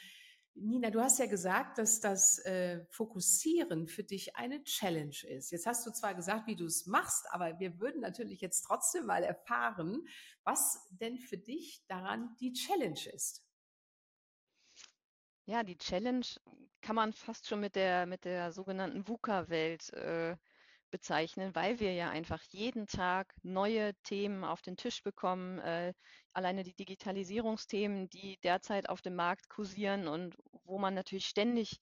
Nina, 0.54 0.90
du 0.90 1.00
hast 1.00 1.20
ja 1.20 1.26
gesagt, 1.26 1.78
dass 1.78 2.00
das 2.00 2.40
äh, 2.40 2.84
Fokussieren 2.90 3.86
für 3.86 4.02
dich 4.02 4.36
eine 4.36 4.62
Challenge 4.64 5.16
ist. 5.28 5.52
Jetzt 5.52 5.64
hast 5.64 5.86
du 5.86 5.92
zwar 5.92 6.14
gesagt, 6.14 6.48
wie 6.48 6.56
du 6.56 6.66
es 6.66 6.86
machst, 6.86 7.26
aber 7.30 7.60
wir 7.60 7.78
würden 7.78 8.00
natürlich 8.00 8.40
jetzt 8.40 8.62
trotzdem 8.62 9.06
mal 9.06 9.22
erfahren, 9.22 10.06
was 10.42 10.88
denn 10.90 11.18
für 11.18 11.38
dich 11.38 11.84
daran 11.86 12.34
die 12.40 12.52
Challenge 12.52 13.00
ist. 13.14 13.44
Ja, 15.50 15.64
die 15.64 15.76
Challenge 15.76 16.24
kann 16.80 16.94
man 16.94 17.12
fast 17.12 17.48
schon 17.48 17.58
mit 17.58 17.74
der, 17.74 18.06
mit 18.06 18.24
der 18.24 18.52
sogenannten 18.52 19.08
VUCA-Welt 19.08 19.92
äh, 19.94 20.36
bezeichnen, 20.92 21.56
weil 21.56 21.80
wir 21.80 21.92
ja 21.92 22.08
einfach 22.08 22.40
jeden 22.50 22.86
Tag 22.86 23.34
neue 23.42 23.94
Themen 24.04 24.44
auf 24.44 24.62
den 24.62 24.76
Tisch 24.76 25.02
bekommen. 25.02 25.58
Äh, 25.58 25.92
alleine 26.32 26.62
die 26.62 26.74
Digitalisierungsthemen, 26.74 28.08
die 28.10 28.38
derzeit 28.44 28.88
auf 28.88 29.02
dem 29.02 29.16
Markt 29.16 29.48
kursieren 29.48 30.06
und 30.06 30.36
wo 30.62 30.78
man 30.78 30.94
natürlich 30.94 31.26
ständig 31.26 31.80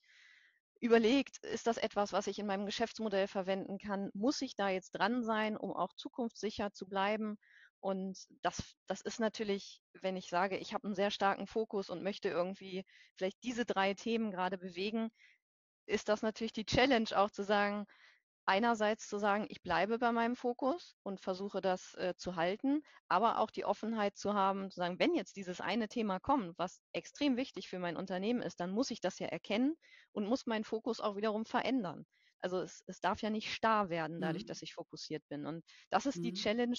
überlegt, 0.81 1.37
ist 1.45 1.67
das 1.67 1.77
etwas, 1.77 2.15
was 2.15 2.27
ich 2.27 2.39
in 2.39 2.47
meinem 2.47 2.65
Geschäftsmodell 2.65 3.29
verwenden 3.29 3.77
kann? 3.77 4.09
Muss 4.15 4.41
ich 4.41 4.57
da 4.57 4.71
jetzt 4.71 4.93
dran 4.93 5.23
sein, 5.25 5.59
um 5.59 5.75
auch 5.75 5.93
zukunftssicher 5.93 6.73
zu 6.73 6.89
bleiben? 6.89 7.37
Und 7.81 8.19
das, 8.43 8.75
das 8.87 9.01
ist 9.01 9.21
natürlich, 9.21 9.81
wenn 10.01 10.17
ich 10.17 10.29
sage, 10.29 10.57
ich 10.57 10.75
habe 10.75 10.85
einen 10.85 10.95
sehr 10.95 11.11
starken 11.11 11.47
Fokus 11.47 11.91
und 11.91 12.03
möchte 12.03 12.29
irgendwie 12.29 12.85
vielleicht 13.17 13.43
diese 13.45 13.65
drei 13.65 13.95
Themen 13.95 14.31
gerade 14.31 14.59
bewegen, 14.59 15.11
ist 15.87 16.09
das 16.09 16.23
natürlich 16.23 16.53
die 16.53 16.67
Challenge 16.67 17.09
auch 17.15 17.31
zu 17.31 17.45
sagen, 17.45 17.87
einerseits 18.49 19.09
zu 19.09 19.19
sagen, 19.19 19.47
ich 19.51 19.63
bleibe 19.63 19.99
bei 19.99 20.11
meinem 20.11 20.35
Fokus 20.35 20.97
und 21.03 21.21
versuche 21.21 21.61
das 21.61 21.95
äh, 21.95 22.15
zu 22.17 22.35
halten, 22.35 22.83
aber 23.07 23.41
auch 23.41 23.51
die 23.51 23.67
Offenheit 23.67 24.17
zu 24.17 24.33
haben, 24.33 24.71
zu 24.71 24.77
sagen, 24.77 24.99
wenn 24.99 25.15
jetzt 25.15 25.37
dieses 25.37 25.61
eine 25.61 25.87
Thema 25.87 26.19
kommt, 26.19 26.59
was 26.59 26.81
extrem 26.93 27.37
wichtig 27.37 27.69
für 27.69 27.79
mein 27.79 27.97
Unternehmen 27.97 28.41
ist, 28.41 28.59
dann 28.59 28.71
muss 28.71 28.91
ich 28.91 29.01
das 29.01 29.19
ja 29.19 29.27
erkennen 29.27 29.75
und 30.13 30.27
muss 30.27 30.47
meinen 30.47 30.65
Fokus 30.65 30.99
auch 31.01 31.17
wiederum 31.17 31.45
verändern. 31.45 32.07
Also 32.41 32.61
es, 32.61 32.83
es 32.87 33.01
darf 33.01 33.21
ja 33.21 33.29
nicht 33.29 33.53
starr 33.53 33.91
werden, 33.91 34.21
dadurch, 34.21 34.45
mhm. 34.45 34.49
dass 34.49 34.63
ich 34.63 34.73
fokussiert 34.73 35.23
bin. 35.29 35.45
Und 35.45 35.63
das 35.91 36.07
ist 36.07 36.17
mhm. 36.17 36.23
die 36.23 36.33
Challenge, 36.33 36.79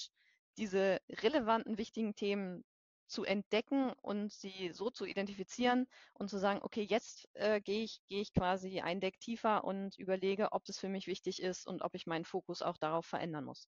diese 0.60 1.00
relevanten, 1.10 1.78
wichtigen 1.78 2.16
Themen 2.16 2.64
zu 3.08 3.24
entdecken 3.24 3.92
und 4.02 4.32
sie 4.32 4.72
so 4.72 4.92
zu 4.92 5.06
identifizieren 5.06 5.88
und 6.14 6.30
zu 6.30 6.38
sagen, 6.38 6.60
okay, 6.62 6.84
jetzt 6.84 7.28
äh, 7.34 7.60
gehe 7.60 7.84
ich, 7.84 8.02
gehe 8.08 8.22
ich 8.22 8.34
quasi 8.34 8.82
ein 8.82 9.00
Deck 9.00 9.20
tiefer 9.20 9.64
und 9.64 9.98
überlege, 9.98 10.52
ob 10.52 10.64
das 10.66 10.78
für 10.78 10.90
mich 10.90 11.08
wichtig 11.08 11.42
ist 11.42 11.66
und 11.66 11.82
ob 11.82 11.96
ich 11.96 12.06
meinen 12.06 12.26
Fokus 12.26 12.62
auch 12.62 12.78
darauf 12.78 13.08
verändern 13.08 13.46
muss. 13.46 13.68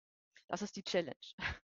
Das 0.50 0.62
ist 0.62 0.76
die 0.76 0.84
Challenge. 0.84 1.16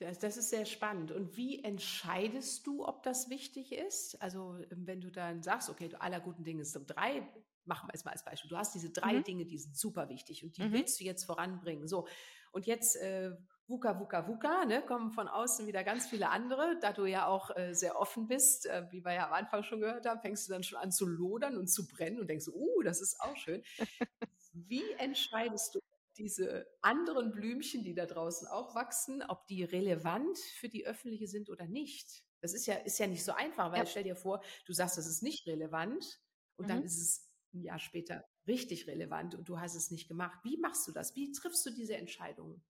Das, 0.00 0.18
das 0.18 0.36
ist 0.36 0.50
sehr 0.50 0.66
spannend. 0.66 1.12
Und 1.12 1.36
wie 1.36 1.62
entscheidest 1.62 2.66
du, 2.66 2.84
ob 2.84 3.04
das 3.04 3.30
wichtig 3.30 3.70
ist? 3.70 4.20
Also 4.20 4.58
wenn 4.70 5.00
du 5.00 5.08
dann 5.08 5.40
sagst, 5.44 5.70
okay, 5.70 5.88
du 5.88 6.00
aller 6.00 6.18
guten 6.18 6.42
Dinge 6.42 6.64
sind 6.64 6.88
drei, 6.88 7.26
machen 7.64 7.88
wir 7.88 7.94
es 7.94 8.04
mal 8.04 8.10
als 8.10 8.24
Beispiel. 8.24 8.50
Du 8.50 8.56
hast 8.56 8.74
diese 8.74 8.90
drei 8.90 9.14
mhm. 9.14 9.24
Dinge, 9.24 9.46
die 9.46 9.56
sind 9.56 9.76
super 9.76 10.08
wichtig 10.08 10.42
und 10.44 10.56
die 10.56 10.64
mhm. 10.64 10.72
willst 10.72 10.98
du 10.98 11.04
jetzt 11.04 11.24
voranbringen. 11.24 11.86
So, 11.86 12.08
und 12.50 12.66
jetzt 12.66 12.96
äh, 12.96 13.36
Wuka, 13.66 13.98
Wuka, 13.98 14.28
Wuka, 14.28 14.66
ne, 14.66 14.82
kommen 14.82 15.10
von 15.10 15.26
außen 15.26 15.66
wieder 15.66 15.84
ganz 15.84 16.06
viele 16.06 16.28
andere. 16.28 16.78
Da 16.80 16.92
du 16.92 17.06
ja 17.06 17.26
auch 17.26 17.56
äh, 17.56 17.72
sehr 17.72 17.98
offen 17.98 18.26
bist, 18.26 18.66
äh, 18.66 18.86
wie 18.90 19.04
wir 19.04 19.14
ja 19.14 19.26
am 19.26 19.32
Anfang 19.32 19.62
schon 19.62 19.80
gehört 19.80 20.04
haben, 20.04 20.20
fängst 20.20 20.46
du 20.46 20.52
dann 20.52 20.62
schon 20.62 20.78
an 20.78 20.92
zu 20.92 21.06
lodern 21.06 21.56
und 21.56 21.68
zu 21.68 21.86
brennen 21.86 22.20
und 22.20 22.28
denkst, 22.28 22.48
uh, 22.48 22.82
das 22.82 23.00
ist 23.00 23.18
auch 23.20 23.36
schön. 23.36 23.62
wie 24.52 24.84
entscheidest 24.98 25.74
du 25.74 25.80
diese 26.18 26.66
anderen 26.82 27.32
Blümchen, 27.32 27.84
die 27.84 27.94
da 27.94 28.04
draußen 28.04 28.46
auch 28.48 28.74
wachsen, 28.74 29.22
ob 29.22 29.46
die 29.46 29.64
relevant 29.64 30.38
für 30.38 30.68
die 30.68 30.86
öffentliche 30.86 31.26
sind 31.26 31.48
oder 31.48 31.66
nicht? 31.66 32.22
Das 32.42 32.52
ist 32.52 32.66
ja, 32.66 32.74
ist 32.74 32.98
ja 32.98 33.06
nicht 33.06 33.24
so 33.24 33.32
einfach, 33.32 33.72
weil 33.72 33.80
ja. 33.80 33.86
stell 33.86 34.04
dir 34.04 34.16
vor, 34.16 34.42
du 34.66 34.74
sagst, 34.74 34.98
das 34.98 35.06
ist 35.06 35.22
nicht 35.22 35.46
relevant 35.46 36.20
und 36.56 36.66
mhm. 36.66 36.68
dann 36.68 36.82
ist 36.82 37.00
es 37.00 37.32
ein 37.54 37.62
Jahr 37.62 37.78
später 37.78 38.24
richtig 38.46 38.86
relevant 38.86 39.34
und 39.34 39.48
du 39.48 39.58
hast 39.58 39.74
es 39.74 39.90
nicht 39.90 40.06
gemacht. 40.06 40.38
Wie 40.42 40.58
machst 40.58 40.86
du 40.86 40.92
das? 40.92 41.16
Wie 41.16 41.32
triffst 41.32 41.64
du 41.64 41.70
diese 41.70 41.96
Entscheidungen? 41.96 42.62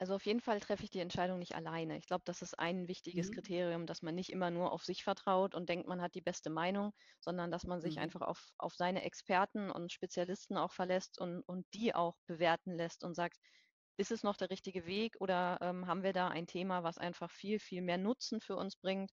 Also 0.00 0.14
auf 0.14 0.24
jeden 0.26 0.40
Fall 0.40 0.58
treffe 0.60 0.82
ich 0.82 0.90
die 0.90 0.98
Entscheidung 1.00 1.38
nicht 1.38 1.54
alleine. 1.54 1.96
Ich 1.98 2.06
glaube, 2.06 2.22
das 2.24 2.40
ist 2.42 2.58
ein 2.58 2.88
wichtiges 2.88 3.30
Mhm. 3.30 3.30
Kriterium, 3.30 3.84
dass 3.86 4.00
man 4.02 4.14
nicht 4.16 4.30
immer 4.30 4.50
nur 4.50 4.72
auf 4.72 4.82
sich 4.82 5.04
vertraut 5.04 5.54
und 5.54 5.68
denkt, 5.68 5.86
man 5.86 6.00
hat 6.02 6.14
die 6.16 6.22
beste 6.22 6.48
Meinung, 6.50 6.92
sondern 7.20 7.50
dass 7.52 7.66
man 7.66 7.80
sich 7.82 7.98
Mhm. 7.98 8.00
einfach 8.00 8.22
auf, 8.22 8.52
auf 8.58 8.74
seine 8.74 9.02
Experten 9.04 9.70
und 9.70 9.92
Spezialisten 9.92 10.56
auch 10.56 10.72
verlässt 10.72 11.18
und, 11.20 11.42
und 11.42 11.66
die 11.74 11.94
auch 11.94 12.16
bewerten 12.26 12.72
lässt 12.74 13.04
und 13.04 13.14
sagt, 13.14 13.36
ist 13.98 14.10
es 14.10 14.22
noch 14.22 14.36
der 14.38 14.48
richtige 14.50 14.86
Weg 14.86 15.16
oder 15.20 15.58
ähm, 15.60 15.86
haben 15.86 16.02
wir 16.02 16.14
da 16.14 16.28
ein 16.28 16.46
Thema, 16.46 16.82
was 16.82 16.96
einfach 16.98 17.30
viel, 17.30 17.58
viel 17.60 17.82
mehr 17.82 17.98
Nutzen 17.98 18.40
für 18.40 18.56
uns 18.56 18.76
bringt 18.76 19.12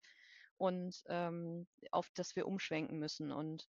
und 0.58 1.04
ähm, 1.08 1.68
auf 1.92 2.10
das 2.16 2.36
wir 2.38 2.48
umschwenken 2.48 2.98
müssen. 2.98 3.32
Und 3.34 3.68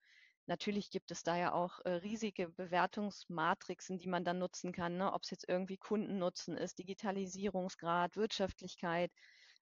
Natürlich 0.47 0.89
gibt 0.91 1.11
es 1.11 1.23
da 1.23 1.37
ja 1.37 1.53
auch 1.53 1.79
äh, 1.85 1.91
riesige 1.91 2.49
Bewertungsmatrixen, 2.49 3.97
die 3.97 4.07
man 4.07 4.23
dann 4.25 4.39
nutzen 4.39 4.71
kann, 4.73 4.97
ne? 4.97 5.13
ob 5.13 5.23
es 5.23 5.29
jetzt 5.31 5.47
irgendwie 5.47 5.77
Kundennutzen 5.77 6.57
ist, 6.57 6.79
Digitalisierungsgrad, 6.79 8.15
Wirtschaftlichkeit. 8.17 9.11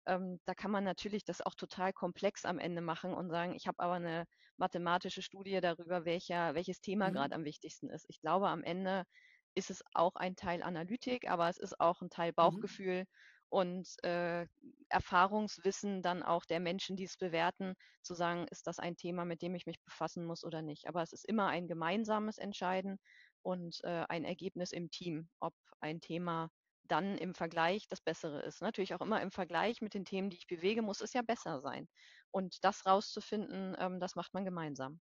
Ähm, 0.06 0.40
da 0.46 0.56
kann 0.56 0.72
man 0.72 0.84
natürlich 0.84 1.24
das 1.26 1.42
auch 1.42 1.56
total 1.56 1.94
komplex 1.94 2.46
am 2.46 2.60
Ende 2.60 2.82
machen 2.82 3.14
und 3.14 3.30
sagen, 3.30 3.54
ich 3.56 3.68
habe 3.68 3.80
aber 3.80 3.94
eine 3.96 4.26
mathematische 4.58 5.22
Studie 5.22 5.60
darüber, 5.62 6.06
welcher, 6.06 6.56
welches 6.56 6.82
Thema 6.82 7.12
Mhm. 7.12 7.12
gerade 7.12 7.36
am 7.36 7.46
wichtigsten 7.46 7.90
ist. 7.90 8.06
Ich 8.10 8.20
glaube, 8.22 8.50
am 8.50 8.64
Ende 8.64 9.06
ist 9.56 9.70
es 9.72 9.84
auch 9.94 10.16
ein 10.16 10.36
Teil 10.36 10.64
Analytik, 10.64 11.30
aber 11.30 11.50
es 11.50 11.58
ist 11.58 11.80
auch 11.80 12.02
ein 12.02 12.10
Teil 12.10 12.34
Mhm. 12.42 12.66
Und 13.50 13.88
äh, 14.04 14.46
Erfahrungswissen 14.90 16.02
dann 16.02 16.24
auch 16.24 16.46
der 16.46 16.60
Menschen, 16.60 16.96
die 16.96 17.06
es 17.06 17.18
bewerten, 17.18 17.76
zu 18.04 18.14
sagen, 18.14 18.48
ist 18.50 18.68
das 18.68 18.80
ein 18.80 18.96
Thema, 18.96 19.26
mit 19.26 19.42
dem 19.42 19.56
ich 19.56 19.66
mich 19.66 19.82
befassen 19.84 20.26
muss 20.26 20.44
oder 20.44 20.62
nicht. 20.62 20.88
Aber 20.88 21.02
es 21.02 21.14
ist 21.14 21.26
immer 21.26 21.48
ein 21.48 21.68
gemeinsames 21.68 22.38
Entscheiden 22.38 23.00
und 23.42 23.84
äh, 23.84 24.06
ein 24.10 24.24
Ergebnis 24.26 24.72
im 24.72 24.92
Team, 24.92 25.30
ob 25.40 25.54
ein 25.80 26.02
Thema 26.02 26.50
dann 26.84 27.18
im 27.18 27.34
Vergleich 27.36 27.88
das 27.88 28.02
Bessere 28.02 28.42
ist. 28.42 28.62
Natürlich 28.62 28.94
auch 28.94 29.02
immer 29.02 29.22
im 29.22 29.32
Vergleich 29.32 29.82
mit 29.82 29.94
den 29.94 30.06
Themen, 30.06 30.30
die 30.30 30.38
ich 30.38 30.48
bewege, 30.48 30.82
muss 30.82 31.02
es 31.02 31.14
ja 31.14 31.22
besser 31.22 31.62
sein. 31.62 31.88
Und 32.32 32.64
das 32.64 32.86
rauszufinden, 32.86 33.76
ähm, 33.80 34.00
das 34.00 34.16
macht 34.16 34.34
man 34.34 34.46
gemeinsam. 34.46 35.00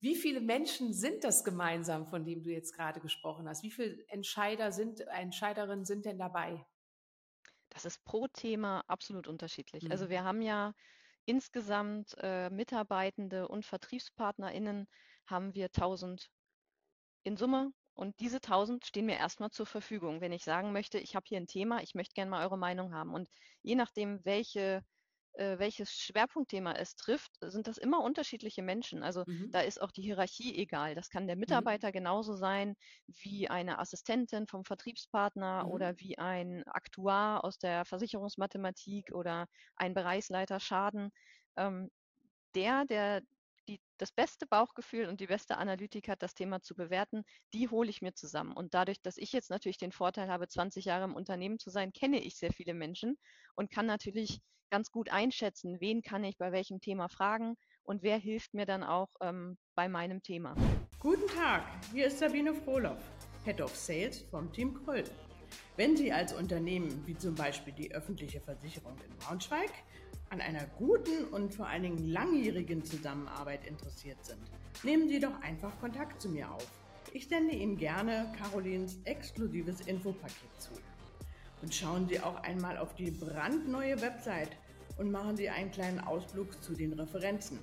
Wie 0.00 0.14
viele 0.16 0.40
Menschen 0.40 0.92
sind 0.92 1.24
das 1.24 1.44
gemeinsam, 1.44 2.06
von 2.06 2.24
dem 2.24 2.42
du 2.42 2.50
jetzt 2.50 2.72
gerade 2.72 3.00
gesprochen 3.00 3.48
hast? 3.48 3.62
Wie 3.62 3.70
viele 3.70 4.04
Entscheider 4.08 4.70
sind, 4.72 5.00
Entscheiderinnen 5.00 5.84
sind 5.84 6.04
denn 6.04 6.18
dabei? 6.18 6.64
Das 7.78 7.84
ist 7.84 8.04
pro 8.04 8.26
Thema 8.26 8.82
absolut 8.88 9.28
unterschiedlich. 9.28 9.88
Also 9.92 10.06
Mhm. 10.06 10.10
wir 10.10 10.24
haben 10.24 10.42
ja 10.42 10.74
insgesamt 11.26 12.12
äh, 12.18 12.50
Mitarbeitende 12.50 13.46
und 13.46 13.64
VertriebspartnerInnen 13.64 14.88
haben 15.26 15.54
wir 15.54 15.70
1000 15.70 16.28
in 17.22 17.36
Summe. 17.36 17.72
Und 17.94 18.18
diese 18.20 18.40
1000 18.40 18.84
stehen 18.84 19.06
mir 19.06 19.16
erstmal 19.16 19.50
zur 19.50 19.66
Verfügung, 19.66 20.20
wenn 20.20 20.32
ich 20.32 20.42
sagen 20.42 20.72
möchte, 20.72 20.98
ich 20.98 21.14
habe 21.14 21.26
hier 21.28 21.38
ein 21.38 21.46
Thema, 21.46 21.80
ich 21.80 21.94
möchte 21.94 22.14
gerne 22.14 22.32
mal 22.32 22.44
eure 22.44 22.58
Meinung 22.58 22.92
haben. 22.94 23.14
Und 23.14 23.28
je 23.62 23.76
nachdem, 23.76 24.24
welche, 24.24 24.84
äh, 25.38 25.58
welches 25.58 25.92
Schwerpunktthema 25.92 26.72
es 26.72 26.96
trifft, 26.96 27.32
sind 27.40 27.66
das 27.66 27.78
immer 27.78 28.02
unterschiedliche 28.02 28.62
Menschen. 28.62 29.02
Also 29.02 29.24
Mhm. 29.26 29.52
da 29.52 29.60
ist 29.60 29.80
auch 29.80 29.90
die 29.92 30.02
Hierarchie 30.02 30.56
egal. 30.56 30.94
Das 30.94 31.08
kann 31.10 31.26
der 31.26 31.36
Mhm. 31.46 31.68
Mitarbeiter 31.68 31.92
genauso 31.92 32.34
sein 32.36 32.74
wie 33.06 33.48
eine 33.48 33.78
Assistentin 33.78 34.46
vom 34.46 34.64
Vertriebspartner 34.64 35.66
Mhm. 35.66 35.68
oder 35.68 35.98
wie 35.98 36.18
ein 36.18 36.62
Aktuar 36.66 37.44
aus 37.44 37.58
der 37.58 37.84
Versicherungsmathematik 37.84 39.12
oder 39.12 39.46
ein 39.76 39.94
Bereichsleiter 39.94 40.60
Schaden. 40.60 41.10
Ähm, 41.56 41.90
der, 42.54 42.84
der 42.84 43.22
die, 43.68 43.80
das 43.98 44.10
beste 44.10 44.46
Bauchgefühl 44.46 45.06
und 45.06 45.20
die 45.20 45.26
beste 45.26 45.58
Analytik 45.58 46.08
hat, 46.08 46.22
das 46.22 46.34
Thema 46.34 46.60
zu 46.60 46.74
bewerten, 46.74 47.24
die 47.52 47.68
hole 47.68 47.90
ich 47.90 48.02
mir 48.02 48.14
zusammen. 48.14 48.52
Und 48.52 48.74
dadurch, 48.74 49.00
dass 49.02 49.16
ich 49.16 49.32
jetzt 49.32 49.50
natürlich 49.50 49.78
den 49.78 49.92
Vorteil 49.92 50.28
habe, 50.28 50.48
20 50.48 50.86
Jahre 50.86 51.04
im 51.04 51.14
Unternehmen 51.14 51.58
zu 51.58 51.70
sein, 51.70 51.92
kenne 51.92 52.20
ich 52.20 52.36
sehr 52.36 52.52
viele 52.52 52.74
Menschen 52.74 53.16
und 53.54 53.70
kann 53.70 53.86
natürlich 53.86 54.40
ganz 54.70 54.90
gut 54.90 55.10
einschätzen, 55.10 55.80
wen 55.80 56.02
kann 56.02 56.24
ich 56.24 56.36
bei 56.36 56.52
welchem 56.52 56.80
Thema 56.80 57.08
fragen 57.08 57.56
und 57.84 58.02
wer 58.02 58.18
hilft 58.18 58.54
mir 58.54 58.66
dann 58.66 58.82
auch 58.82 59.08
ähm, 59.20 59.56
bei 59.74 59.88
meinem 59.88 60.22
Thema. 60.22 60.54
Guten 60.98 61.26
Tag, 61.28 61.64
hier 61.92 62.06
ist 62.06 62.18
Sabine 62.18 62.54
Frohloff, 62.54 63.02
Head 63.44 63.60
of 63.60 63.74
Sales 63.74 64.22
vom 64.30 64.52
Team 64.52 64.74
Kröll. 64.84 65.04
Wenn 65.76 65.96
Sie 65.96 66.12
als 66.12 66.34
Unternehmen, 66.34 67.06
wie 67.06 67.16
zum 67.16 67.34
Beispiel 67.34 67.72
die 67.72 67.94
öffentliche 67.94 68.40
Versicherung 68.40 68.96
in 68.98 69.16
Braunschweig, 69.16 69.70
an 70.30 70.40
einer 70.40 70.64
guten 70.76 71.24
und 71.30 71.54
vor 71.54 71.66
allen 71.66 71.82
Dingen 71.82 72.08
langjährigen 72.08 72.84
Zusammenarbeit 72.84 73.66
interessiert 73.66 74.22
sind, 74.24 74.40
nehmen 74.82 75.08
Sie 75.08 75.20
doch 75.20 75.40
einfach 75.42 75.78
Kontakt 75.80 76.20
zu 76.20 76.28
mir 76.28 76.50
auf. 76.50 76.66
Ich 77.12 77.28
sende 77.28 77.54
Ihnen 77.54 77.76
gerne 77.76 78.32
Carolins 78.38 78.98
exklusives 79.04 79.80
Infopaket 79.82 80.50
zu. 80.58 80.72
Und 81.62 81.74
schauen 81.74 82.08
Sie 82.08 82.20
auch 82.20 82.42
einmal 82.42 82.76
auf 82.78 82.94
die 82.94 83.10
brandneue 83.10 84.00
Website 84.00 84.56
und 84.98 85.10
machen 85.10 85.36
Sie 85.36 85.48
einen 85.48 85.70
kleinen 85.70 86.00
Ausflug 86.00 86.62
zu 86.62 86.74
den 86.74 86.92
Referenzen. 86.92 87.58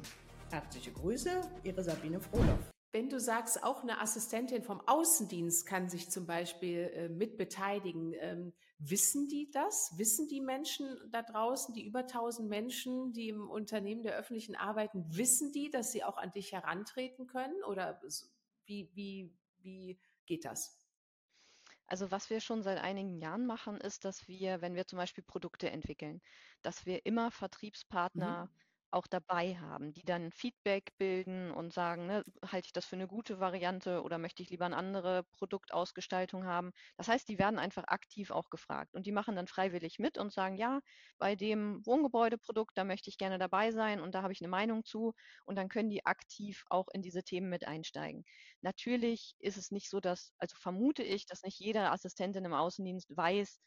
Herzliche 0.51 0.91
Grüße, 0.91 1.41
Ihre 1.63 1.83
Sabine 1.83 2.19
Frohloff. 2.19 2.74
Wenn 2.95 3.09
du 3.09 3.19
sagst, 3.19 3.61
auch 3.61 3.83
eine 3.83 3.99
Assistentin 3.99 4.63
vom 4.63 4.79
Außendienst 4.87 5.65
kann 5.65 5.89
sich 5.89 6.09
zum 6.09 6.25
Beispiel 6.25 6.89
äh, 6.93 7.09
mit 7.09 7.35
beteiligen, 7.35 8.13
ähm, 8.21 8.53
wissen 8.79 9.27
die 9.27 9.51
das? 9.51 9.91
Wissen 9.97 10.29
die 10.29 10.39
Menschen 10.39 10.87
da 11.11 11.21
draußen, 11.21 11.75
die 11.75 11.85
über 11.85 12.07
1000 12.07 12.47
Menschen, 12.47 13.11
die 13.11 13.27
im 13.27 13.49
Unternehmen 13.49 14.03
der 14.03 14.15
öffentlichen 14.15 14.55
arbeiten, 14.55 15.03
wissen 15.09 15.51
die, 15.51 15.69
dass 15.69 15.91
sie 15.91 16.05
auch 16.05 16.15
an 16.15 16.31
dich 16.31 16.53
herantreten 16.53 17.27
können? 17.27 17.61
Oder 17.65 18.01
wie, 18.63 18.89
wie, 18.93 19.35
wie 19.57 19.99
geht 20.25 20.45
das? 20.45 20.79
Also 21.87 22.11
was 22.11 22.29
wir 22.29 22.39
schon 22.39 22.63
seit 22.63 22.77
einigen 22.77 23.17
Jahren 23.17 23.45
machen, 23.45 23.75
ist, 23.75 24.05
dass 24.05 24.29
wir, 24.29 24.61
wenn 24.61 24.75
wir 24.75 24.87
zum 24.87 24.99
Beispiel 24.99 25.25
Produkte 25.25 25.69
entwickeln, 25.69 26.21
dass 26.61 26.85
wir 26.85 27.05
immer 27.05 27.29
Vertriebspartner 27.29 28.45
Mhm. 28.45 28.64
Auch 28.95 29.07
dabei 29.07 29.57
haben, 29.57 29.91
die 29.93 30.03
dann 30.03 30.31
Feedback 30.31 30.93
bilden 30.97 31.51
und 31.51 31.73
sagen, 31.73 32.07
ne, 32.07 32.23
halte 32.45 32.67
ich 32.67 32.73
das 32.73 32.85
für 32.85 32.95
eine 32.95 33.07
gute 33.07 33.39
Variante 33.39 34.01
oder 34.03 34.17
möchte 34.17 34.41
ich 34.43 34.49
lieber 34.49 34.65
eine 34.65 34.77
andere 34.77 35.23
Produktausgestaltung 35.31 36.45
haben. 36.45 36.71
Das 36.97 37.07
heißt, 37.07 37.27
die 37.29 37.37
werden 37.39 37.59
einfach 37.59 37.83
aktiv 37.87 38.31
auch 38.31 38.49
gefragt 38.49 38.95
und 38.95 39.05
die 39.05 39.11
machen 39.11 39.35
dann 39.35 39.47
freiwillig 39.47 39.99
mit 39.99 40.17
und 40.17 40.31
sagen, 40.33 40.55
ja, 40.57 40.79
bei 41.17 41.35
dem 41.35 41.85
Wohngebäudeprodukt, 41.85 42.77
da 42.77 42.83
möchte 42.83 43.09
ich 43.09 43.17
gerne 43.17 43.37
dabei 43.37 43.71
sein 43.71 43.99
und 44.01 44.15
da 44.15 44.21
habe 44.23 44.33
ich 44.33 44.41
eine 44.41 44.49
Meinung 44.49 44.83
zu 44.85 45.13
und 45.45 45.57
dann 45.57 45.69
können 45.69 45.89
die 45.89 46.05
aktiv 46.05 46.63
auch 46.69 46.87
in 46.93 47.01
diese 47.01 47.23
Themen 47.23 47.49
mit 47.49 47.67
einsteigen. 47.67 48.23
Natürlich 48.61 49.35
ist 49.39 49.57
es 49.57 49.71
nicht 49.71 49.89
so, 49.89 49.99
dass, 49.99 50.33
also 50.37 50.55
vermute 50.57 51.03
ich, 51.03 51.25
dass 51.25 51.43
nicht 51.43 51.59
jede 51.59 51.91
Assistentin 51.91 52.45
im 52.45 52.53
Außendienst 52.53 53.15
weiß, 53.15 53.59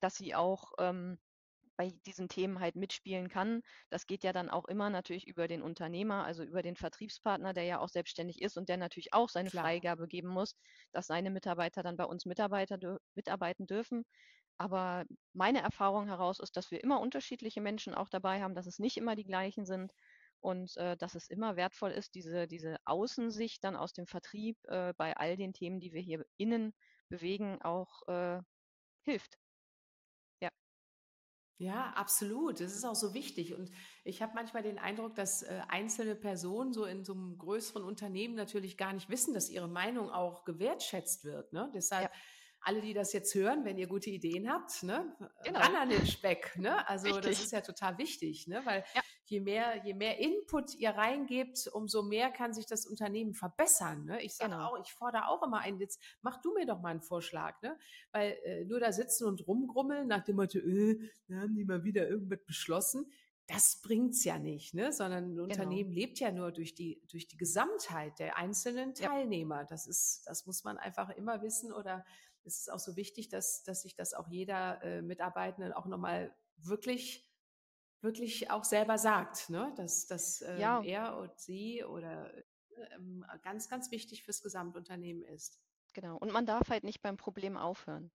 dass 0.00 0.16
sie 0.16 0.34
auch 0.34 0.72
ähm, 0.78 1.18
bei 1.76 1.90
diesen 2.06 2.28
Themen 2.28 2.60
halt 2.60 2.76
mitspielen 2.76 3.28
kann. 3.28 3.62
Das 3.90 4.06
geht 4.06 4.24
ja 4.24 4.32
dann 4.32 4.50
auch 4.50 4.66
immer 4.66 4.90
natürlich 4.90 5.26
über 5.26 5.48
den 5.48 5.62
Unternehmer, 5.62 6.24
also 6.24 6.42
über 6.44 6.62
den 6.62 6.76
Vertriebspartner, 6.76 7.52
der 7.52 7.64
ja 7.64 7.78
auch 7.80 7.88
selbstständig 7.88 8.42
ist 8.42 8.56
und 8.56 8.68
der 8.68 8.76
natürlich 8.76 9.12
auch 9.12 9.28
seine 9.28 9.50
Klar. 9.50 9.64
Freigabe 9.64 10.06
geben 10.08 10.28
muss, 10.28 10.56
dass 10.92 11.06
seine 11.06 11.30
Mitarbeiter 11.30 11.82
dann 11.82 11.96
bei 11.96 12.04
uns 12.04 12.26
Mitarbeiter 12.26 12.78
dür 12.78 13.00
mitarbeiten 13.14 13.66
dürfen. 13.66 14.04
Aber 14.56 15.04
meine 15.32 15.62
Erfahrung 15.62 16.06
heraus 16.06 16.38
ist, 16.38 16.56
dass 16.56 16.70
wir 16.70 16.82
immer 16.82 17.00
unterschiedliche 17.00 17.60
Menschen 17.60 17.94
auch 17.94 18.08
dabei 18.08 18.40
haben, 18.42 18.54
dass 18.54 18.66
es 18.66 18.78
nicht 18.78 18.96
immer 18.96 19.16
die 19.16 19.24
gleichen 19.24 19.66
sind 19.66 19.92
und 20.40 20.76
äh, 20.76 20.96
dass 20.96 21.14
es 21.16 21.28
immer 21.28 21.56
wertvoll 21.56 21.90
ist, 21.90 22.14
diese, 22.14 22.46
diese 22.46 22.76
Außensicht 22.84 23.64
dann 23.64 23.76
aus 23.76 23.92
dem 23.92 24.06
Vertrieb 24.06 24.58
äh, 24.64 24.92
bei 24.96 25.16
all 25.16 25.36
den 25.36 25.52
Themen, 25.54 25.80
die 25.80 25.92
wir 25.92 26.00
hier 26.02 26.24
innen 26.36 26.72
bewegen, 27.08 27.60
auch 27.62 28.02
äh, 28.06 28.40
hilft. 29.04 29.38
Ja, 31.58 31.92
absolut. 31.96 32.60
Das 32.60 32.74
ist 32.74 32.84
auch 32.84 32.96
so 32.96 33.14
wichtig. 33.14 33.54
Und 33.54 33.70
ich 34.02 34.22
habe 34.22 34.32
manchmal 34.34 34.62
den 34.64 34.78
Eindruck, 34.78 35.14
dass 35.14 35.42
äh, 35.42 35.60
einzelne 35.68 36.16
Personen 36.16 36.72
so 36.72 36.84
in 36.84 37.04
so 37.04 37.12
einem 37.14 37.38
größeren 37.38 37.84
Unternehmen 37.84 38.34
natürlich 38.34 38.76
gar 38.76 38.92
nicht 38.92 39.08
wissen, 39.08 39.34
dass 39.34 39.48
ihre 39.48 39.68
Meinung 39.68 40.10
auch 40.10 40.44
gewertschätzt 40.44 41.24
wird. 41.24 41.52
Ne? 41.52 41.70
Deshalb 41.72 42.10
ja, 42.12 42.18
alle, 42.64 42.80
die 42.80 42.94
das 42.94 43.12
jetzt 43.12 43.34
hören, 43.34 43.64
wenn 43.64 43.78
ihr 43.78 43.86
gute 43.86 44.10
Ideen 44.10 44.50
habt, 44.50 44.82
ne, 44.82 45.14
ran 45.18 45.30
genau, 45.44 45.60
an 45.60 45.88
den 45.90 46.06
Speck. 46.06 46.56
Ne? 46.56 46.86
Also 46.88 47.08
das 47.08 47.26
richtig. 47.26 47.46
ist 47.46 47.52
ja 47.52 47.60
total 47.60 47.98
wichtig, 47.98 48.46
ne? 48.46 48.62
weil 48.64 48.84
Ja, 48.94 49.02
je 49.24 49.40
mehr, 49.40 49.84
je 49.84 49.94
mehr 49.94 50.18
Input 50.18 50.74
ihr 50.74 50.90
reingebt, 50.90 51.68
umso 51.72 52.02
mehr 52.02 52.30
kann 52.30 52.52
sich 52.52 52.66
das 52.66 52.86
Unternehmen 52.86 53.34
verbessern. 53.34 54.04
Ne? 54.04 54.22
Ich 54.22 54.34
sage 54.36 54.50
genau, 54.50 54.68
auch, 54.68 54.80
ich 54.80 54.92
fordere 54.92 55.28
auch 55.28 55.42
immer 55.42 55.60
einen, 55.60 55.78
jetzt 55.78 56.00
mach 56.22 56.40
du 56.40 56.54
mir 56.54 56.66
doch 56.66 56.80
mal 56.80 56.90
einen 56.90 57.02
Vorschlag. 57.02 57.60
Ne? 57.62 57.78
Weil 58.12 58.38
äh, 58.44 58.64
nur 58.64 58.80
da 58.80 58.92
sitzen 58.92 59.26
und 59.26 59.46
rumgrummeln 59.46 60.06
nach 60.08 60.24
dem 60.24 60.36
Motto, 60.36 60.58
äh, 60.58 60.98
da 61.28 61.36
haben 61.36 61.54
die 61.54 61.64
mal 61.64 61.84
wieder 61.84 62.08
irgendwas 62.08 62.44
beschlossen. 62.46 63.10
Das 63.46 63.82
bringt's 63.82 64.24
ja 64.24 64.38
nicht, 64.38 64.72
ne? 64.72 64.90
sondern 64.90 65.24
ein 65.24 65.30
genau. 65.32 65.44
Unternehmen 65.44 65.90
lebt 65.90 66.18
ja 66.18 66.32
nur 66.32 66.50
durch 66.50 66.74
die, 66.74 67.02
durch 67.10 67.28
die 67.28 67.36
Gesamtheit 67.36 68.18
der 68.18 68.38
einzelnen 68.38 68.94
Ja, 68.94 69.08
Teilnehmer. 69.08 69.64
Das 69.64 69.86
ist, 69.86 70.22
das 70.26 70.46
muss 70.46 70.64
man 70.64 70.78
einfach 70.78 71.10
immer 71.10 71.42
wissen 71.42 71.70
oder 71.70 72.06
es 72.44 72.60
ist 72.60 72.72
auch 72.72 72.78
so 72.78 72.96
wichtig, 72.96 73.28
dass, 73.28 73.62
dass 73.62 73.82
sich 73.82 73.94
das 73.94 74.14
auch 74.14 74.28
jeder 74.28 74.82
äh, 74.82 75.02
Mitarbeitenden 75.02 75.72
auch 75.72 75.86
nochmal 75.86 76.34
wirklich, 76.56 77.30
wirklich 78.00 78.50
auch 78.50 78.64
selber 78.64 78.98
sagt, 78.98 79.50
ne? 79.50 79.72
dass, 79.76 80.06
dass 80.06 80.42
ähm, 80.42 80.58
ja, 80.58 80.82
er 80.82 81.16
und 81.16 81.38
sie 81.38 81.84
oder 81.84 82.30
ähm, 82.92 83.24
ganz, 83.42 83.68
ganz 83.68 83.90
wichtig 83.90 84.24
fürs 84.24 84.42
Gesamtunternehmen 84.42 85.22
ist. 85.24 85.60
genau. 85.92 86.16
Und 86.18 86.32
man 86.32 86.46
darf 86.46 86.68
halt 86.68 86.84
nicht 86.84 87.02
beim 87.02 87.16
Problem 87.16 87.56
aufhören. 87.56 88.10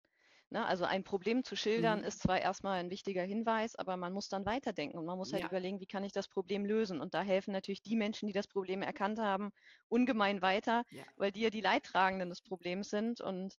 Ne? 0.51 0.65
Also 0.65 0.85
ein 0.85 1.05
Problem 1.05 1.45
zu 1.45 1.57
schildern 1.57 2.01
mhm. 2.01 2.05
ist 2.07 2.23
zwar 2.23 2.41
erstmal 2.41 2.81
ein 2.81 2.91
wichtiger 2.91 3.23
Hinweis, 3.23 3.77
aber 3.77 3.97
man 3.97 4.13
muss 4.13 4.29
dann 4.29 4.47
weiterdenken 4.47 4.97
und 4.99 5.05
man 5.05 5.19
muss 5.19 5.33
halt 5.33 5.43
ja. 5.43 5.49
überlegen, 5.49 5.81
wie 5.81 5.87
kann 5.87 6.05
ich 6.05 6.13
das 6.13 6.29
Problem 6.29 6.65
lösen. 6.65 7.01
Und 7.01 7.13
da 7.15 7.23
helfen 7.23 7.53
natürlich 7.53 7.83
die 7.83 7.97
Menschen, 7.97 8.29
die 8.29 8.33
das 8.33 8.49
Problem 8.49 8.81
erkannt 8.81 9.19
haben, 9.19 9.51
ungemein 9.89 10.41
weiter, 10.41 10.85
ja. 10.91 11.03
weil 11.17 11.33
die 11.33 11.43
ja 11.43 11.51
die 11.51 11.61
Leidtragenden 11.61 12.31
des 12.31 12.41
Problems 12.41 12.89
sind. 12.89 13.21
Und 13.21 13.59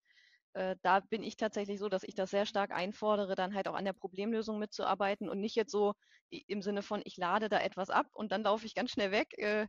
äh, 0.54 0.76
da 0.82 1.00
bin 1.00 1.24
ich 1.24 1.38
tatsächlich 1.38 1.80
so, 1.80 1.90
dass 1.90 2.04
ich 2.04 2.16
das 2.16 2.32
sehr 2.32 2.46
stark 2.46 2.72
einfordere, 2.72 3.36
dann 3.36 3.56
halt 3.56 3.68
auch 3.68 3.76
an 3.76 3.86
der 3.86 3.94
Problemlösung 3.94 4.60
mitzuarbeiten 4.60 5.30
und 5.30 5.40
nicht 5.40 5.56
jetzt 5.56 5.72
so 5.72 5.94
im 6.30 6.62
Sinne 6.62 6.82
von, 6.82 7.02
ich 7.06 7.18
lade 7.18 7.50
da 7.50 7.60
etwas 7.60 7.90
ab 7.90 8.08
und 8.14 8.32
dann 8.32 8.44
laufe 8.44 8.66
ich 8.66 8.76
ganz 8.76 8.92
schnell 8.92 9.12
weg. 9.12 9.38
Äh, 9.38 9.68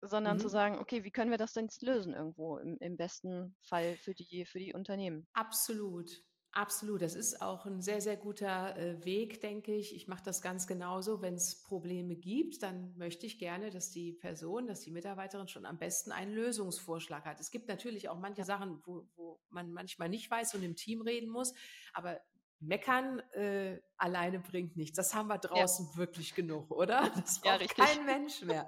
sondern 0.00 0.36
mhm. 0.36 0.40
zu 0.40 0.48
sagen, 0.48 0.78
okay, 0.78 1.04
wie 1.04 1.10
können 1.10 1.30
wir 1.30 1.38
das 1.38 1.52
denn 1.52 1.64
jetzt 1.64 1.82
lösen 1.82 2.14
irgendwo 2.14 2.58
im, 2.58 2.76
im 2.80 2.96
besten 2.96 3.56
Fall 3.62 3.96
für 3.96 4.14
die, 4.14 4.44
für 4.46 4.58
die 4.58 4.72
Unternehmen? 4.72 5.26
Absolut. 5.32 6.22
Absolut, 6.52 7.02
das 7.02 7.14
ist 7.14 7.42
auch 7.42 7.66
ein 7.66 7.82
sehr, 7.82 8.00
sehr 8.00 8.16
guter 8.16 8.76
äh, 8.76 9.04
Weg, 9.04 9.40
denke 9.42 9.74
ich. 9.74 9.94
Ich 9.94 10.08
mache 10.08 10.24
das 10.24 10.40
ganz 10.40 10.66
genauso. 10.66 11.20
Wenn 11.20 11.34
es 11.34 11.62
Probleme 11.62 12.16
gibt, 12.16 12.62
dann 12.62 12.96
möchte 12.96 13.26
ich 13.26 13.38
gerne, 13.38 13.70
dass 13.70 13.90
die 13.90 14.12
Person, 14.12 14.66
dass 14.66 14.80
die 14.80 14.90
Mitarbeiterin 14.90 15.46
schon 15.46 15.66
am 15.66 15.78
besten 15.78 16.10
einen 16.10 16.32
Lösungsvorschlag 16.32 17.26
hat. 17.26 17.38
Es 17.38 17.50
gibt 17.50 17.68
natürlich 17.68 18.08
auch 18.08 18.18
manche 18.18 18.44
Sachen, 18.44 18.80
wo, 18.86 19.06
wo 19.14 19.38
man 19.50 19.72
manchmal 19.72 20.08
nicht 20.08 20.30
weiß 20.30 20.54
und 20.54 20.62
im 20.62 20.74
Team 20.74 21.02
reden 21.02 21.28
muss, 21.28 21.52
aber 21.92 22.18
Meckern 22.60 23.20
äh, 23.32 23.80
alleine 23.96 24.40
bringt 24.40 24.76
nichts. 24.76 24.96
Das 24.96 25.14
haben 25.14 25.28
wir 25.28 25.38
draußen 25.38 25.88
ja. 25.92 25.96
wirklich 25.96 26.34
genug, 26.34 26.70
oder? 26.70 27.10
Das 27.28 27.40
braucht 27.40 27.60
ja, 27.60 27.84
kein 27.84 28.04
Mensch 28.04 28.42
mehr. 28.42 28.66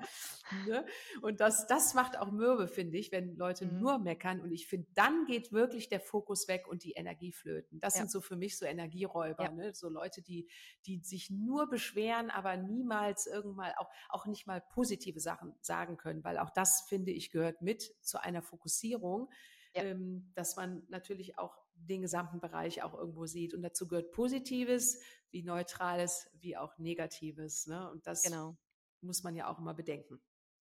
ne? 0.67 0.85
Und 1.23 1.41
das, 1.41 1.67
das 1.67 1.95
macht 1.95 2.19
auch 2.19 2.31
mürbe, 2.31 2.69
finde 2.69 2.99
ich, 2.99 3.11
wenn 3.11 3.37
Leute 3.37 3.67
mhm. 3.67 3.81
nur 3.81 3.99
meckern. 3.99 4.41
Und 4.41 4.53
ich 4.53 4.67
finde, 4.67 4.89
dann 4.95 5.27
geht 5.27 5.53
wirklich 5.53 5.89
der 5.89 6.01
Fokus 6.01 6.47
weg 6.49 6.69
und 6.69 6.85
die 6.85 6.93
Energie 6.93 7.33
flöten. 7.33 7.81
Das 7.81 7.95
ja. 7.95 8.01
sind 8.01 8.11
so 8.11 8.21
für 8.21 8.37
mich 8.37 8.59
so 8.59 8.67
Energieräuber, 8.67 9.51
ne? 9.51 9.75
so 9.75 9.89
Leute, 9.89 10.23
die, 10.23 10.49
die 10.87 11.01
sich 11.03 11.31
nur 11.31 11.69
beschweren, 11.69 12.31
aber 12.31 12.57
niemals 12.57 13.27
irgendwann 13.27 13.73
auch, 13.79 13.91
auch 14.09 14.27
nicht 14.27 14.47
mal 14.47 14.61
positive 14.61 15.21
Sachen 15.21 15.55
sagen 15.61 15.97
können, 15.97 16.23
weil 16.23 16.39
auch 16.39 16.51
das, 16.51 16.85
finde 16.89 17.13
ich, 17.13 17.31
gehört 17.31 17.63
mit 17.63 17.83
zu 18.05 18.23
einer 18.23 18.43
Fokussierung. 18.43 19.31
Ähm, 19.75 20.33
dass 20.35 20.57
man 20.57 20.83
natürlich 20.89 21.39
auch 21.39 21.57
den 21.75 22.03
gesamten 22.03 22.41
Bereich 22.41 22.83
auch 22.83 22.95
irgendwo 22.95 23.27
sieht. 23.27 23.55
Und 23.55 23.63
dazu 23.63 23.87
gehört 23.87 24.13
Positives, 24.13 25.01
wie 25.31 25.43
Neutrales, 25.43 26.29
wie 26.41 26.57
auch 26.57 26.77
Negatives. 26.79 27.67
Ne? 27.67 27.91
Und 27.91 28.07
das 28.07 28.23
genau. 28.23 28.57
muss 29.01 29.23
man 29.23 29.35
ja 29.37 29.49
auch 29.49 29.59
immer 29.59 29.75
bedenken. 29.75 30.21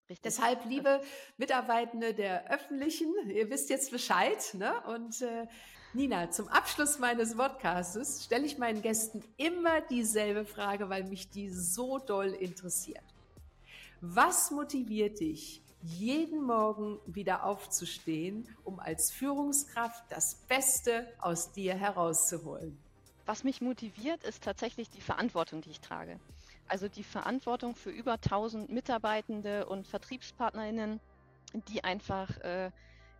Richtig. 0.10 0.24
Deshalb, 0.24 0.66
liebe 0.66 1.02
Mitarbeitende 1.38 2.16
der 2.16 2.52
Öffentlichen, 2.52 3.14
ihr 3.30 3.50
wisst 3.50 3.70
jetzt 3.70 3.92
Bescheid. 3.92 4.54
Ne? 4.56 4.74
Und 4.88 5.22
äh, 5.22 5.48
Nina, 5.94 6.32
zum 6.32 6.48
Abschluss 6.48 6.98
meines 6.98 7.36
Podcasts 7.36 8.26
stelle 8.26 8.46
ich 8.46 8.58
meinen 8.58 8.82
Gästen 8.82 9.24
immer 9.38 9.82
dieselbe 9.82 10.46
Frage, 10.46 10.90
weil 10.90 11.04
mich 11.04 11.30
die 11.30 11.50
so 11.50 12.00
doll 12.00 12.30
interessiert. 12.30 13.04
Was 14.02 14.50
motiviert 14.50 15.20
dich, 15.20 15.62
jeden 15.82 16.44
Morgen 16.44 17.00
wieder 17.06 17.46
aufzustehen, 17.46 18.48
um 18.64 18.80
als 18.80 19.12
Führungskraft 19.12 20.04
das 20.10 20.36
Beste 20.48 21.08
aus 21.20 21.52
dir 21.52 21.76
herauszuholen? 21.76 22.78
Was 23.26 23.44
mich 23.44 23.62
motiviert, 23.62 24.24
ist 24.24 24.44
tatsächlich 24.44 24.90
die 24.90 25.02
Verantwortung, 25.02 25.62
die 25.62 25.70
ich 25.70 25.82
trage. 25.82 26.20
Also 26.68 26.88
die 26.88 27.04
Verantwortung 27.04 27.76
für 27.76 27.92
über 27.92 28.14
1000 28.14 28.70
Mitarbeitende 28.70 29.66
und 29.66 29.88
Vertriebspartnerinnen, 29.88 31.00
die 31.68 31.84
einfach 31.84 32.38
äh, 32.40 32.72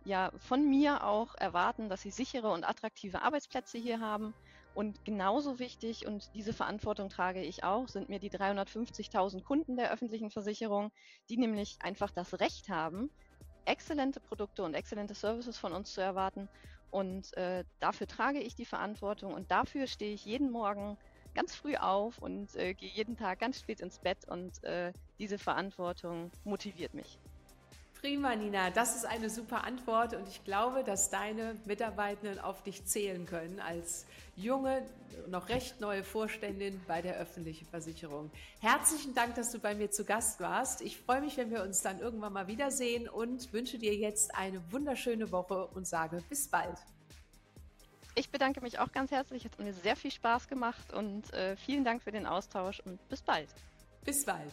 ja 0.04 0.30
von 0.36 0.68
mir 0.68 1.04
auch 1.04 1.34
erwarten, 1.34 1.88
dass 1.88 2.02
sie 2.02 2.10
sichere 2.10 2.50
und 2.50 2.68
attraktive 2.68 3.22
Arbeitsplätze 3.22 3.78
hier 3.78 4.00
haben, 4.00 4.34
und 4.80 5.04
genauso 5.04 5.58
wichtig, 5.58 6.06
und 6.06 6.32
diese 6.32 6.54
Verantwortung 6.54 7.10
trage 7.10 7.42
ich 7.42 7.64
auch, 7.64 7.86
sind 7.86 8.08
mir 8.08 8.18
die 8.18 8.30
350.000 8.30 9.44
Kunden 9.44 9.76
der 9.76 9.92
öffentlichen 9.92 10.30
Versicherung, 10.30 10.90
die 11.28 11.36
nämlich 11.36 11.76
einfach 11.80 12.10
das 12.10 12.40
Recht 12.40 12.70
haben, 12.70 13.10
exzellente 13.66 14.20
Produkte 14.20 14.62
und 14.62 14.72
exzellente 14.72 15.12
Services 15.12 15.58
von 15.58 15.74
uns 15.74 15.92
zu 15.92 16.00
erwarten. 16.00 16.48
Und 16.90 17.36
äh, 17.36 17.62
dafür 17.78 18.06
trage 18.06 18.40
ich 18.40 18.54
die 18.54 18.64
Verantwortung 18.64 19.34
und 19.34 19.50
dafür 19.50 19.86
stehe 19.86 20.14
ich 20.14 20.24
jeden 20.24 20.50
Morgen 20.50 20.96
ganz 21.34 21.54
früh 21.54 21.76
auf 21.76 22.16
und 22.16 22.56
äh, 22.56 22.72
gehe 22.72 22.88
jeden 22.88 23.18
Tag 23.18 23.38
ganz 23.38 23.60
spät 23.60 23.80
ins 23.80 23.98
Bett 23.98 24.26
und 24.28 24.64
äh, 24.64 24.94
diese 25.18 25.36
Verantwortung 25.36 26.30
motiviert 26.44 26.94
mich. 26.94 27.18
Prima, 28.00 28.34
Nina. 28.34 28.70
Das 28.70 28.96
ist 28.96 29.04
eine 29.04 29.28
super 29.28 29.64
Antwort 29.64 30.14
und 30.14 30.26
ich 30.26 30.42
glaube, 30.42 30.84
dass 30.84 31.10
deine 31.10 31.56
Mitarbeitenden 31.66 32.38
auf 32.38 32.62
dich 32.62 32.86
zählen 32.86 33.26
können 33.26 33.60
als 33.60 34.06
junge, 34.36 34.82
noch 35.28 35.50
recht 35.50 35.82
neue 35.82 36.02
Vorständin 36.02 36.80
bei 36.86 37.02
der 37.02 37.16
öffentlichen 37.16 37.66
Versicherung. 37.66 38.30
Herzlichen 38.60 39.14
Dank, 39.14 39.34
dass 39.34 39.52
du 39.52 39.58
bei 39.58 39.74
mir 39.74 39.90
zu 39.90 40.06
Gast 40.06 40.40
warst. 40.40 40.80
Ich 40.80 40.96
freue 40.96 41.20
mich, 41.20 41.36
wenn 41.36 41.50
wir 41.50 41.62
uns 41.62 41.82
dann 41.82 42.00
irgendwann 42.00 42.32
mal 42.32 42.46
wiedersehen 42.46 43.06
und 43.06 43.52
wünsche 43.52 43.76
dir 43.76 43.94
jetzt 43.94 44.34
eine 44.34 44.62
wunderschöne 44.72 45.30
Woche 45.30 45.66
und 45.66 45.86
sage 45.86 46.22
bis 46.26 46.48
bald. 46.48 46.78
Ich 48.14 48.30
bedanke 48.30 48.62
mich 48.62 48.78
auch 48.78 48.92
ganz 48.92 49.10
herzlich. 49.10 49.44
Es 49.44 49.52
hat 49.52 49.60
mir 49.60 49.74
sehr 49.74 49.94
viel 49.94 50.10
Spaß 50.10 50.48
gemacht 50.48 50.90
und 50.94 51.30
äh, 51.34 51.54
vielen 51.56 51.84
Dank 51.84 52.02
für 52.02 52.12
den 52.12 52.24
Austausch 52.24 52.80
und 52.80 53.06
bis 53.10 53.20
bald. 53.20 53.48
Bis 54.06 54.24
bald. 54.24 54.52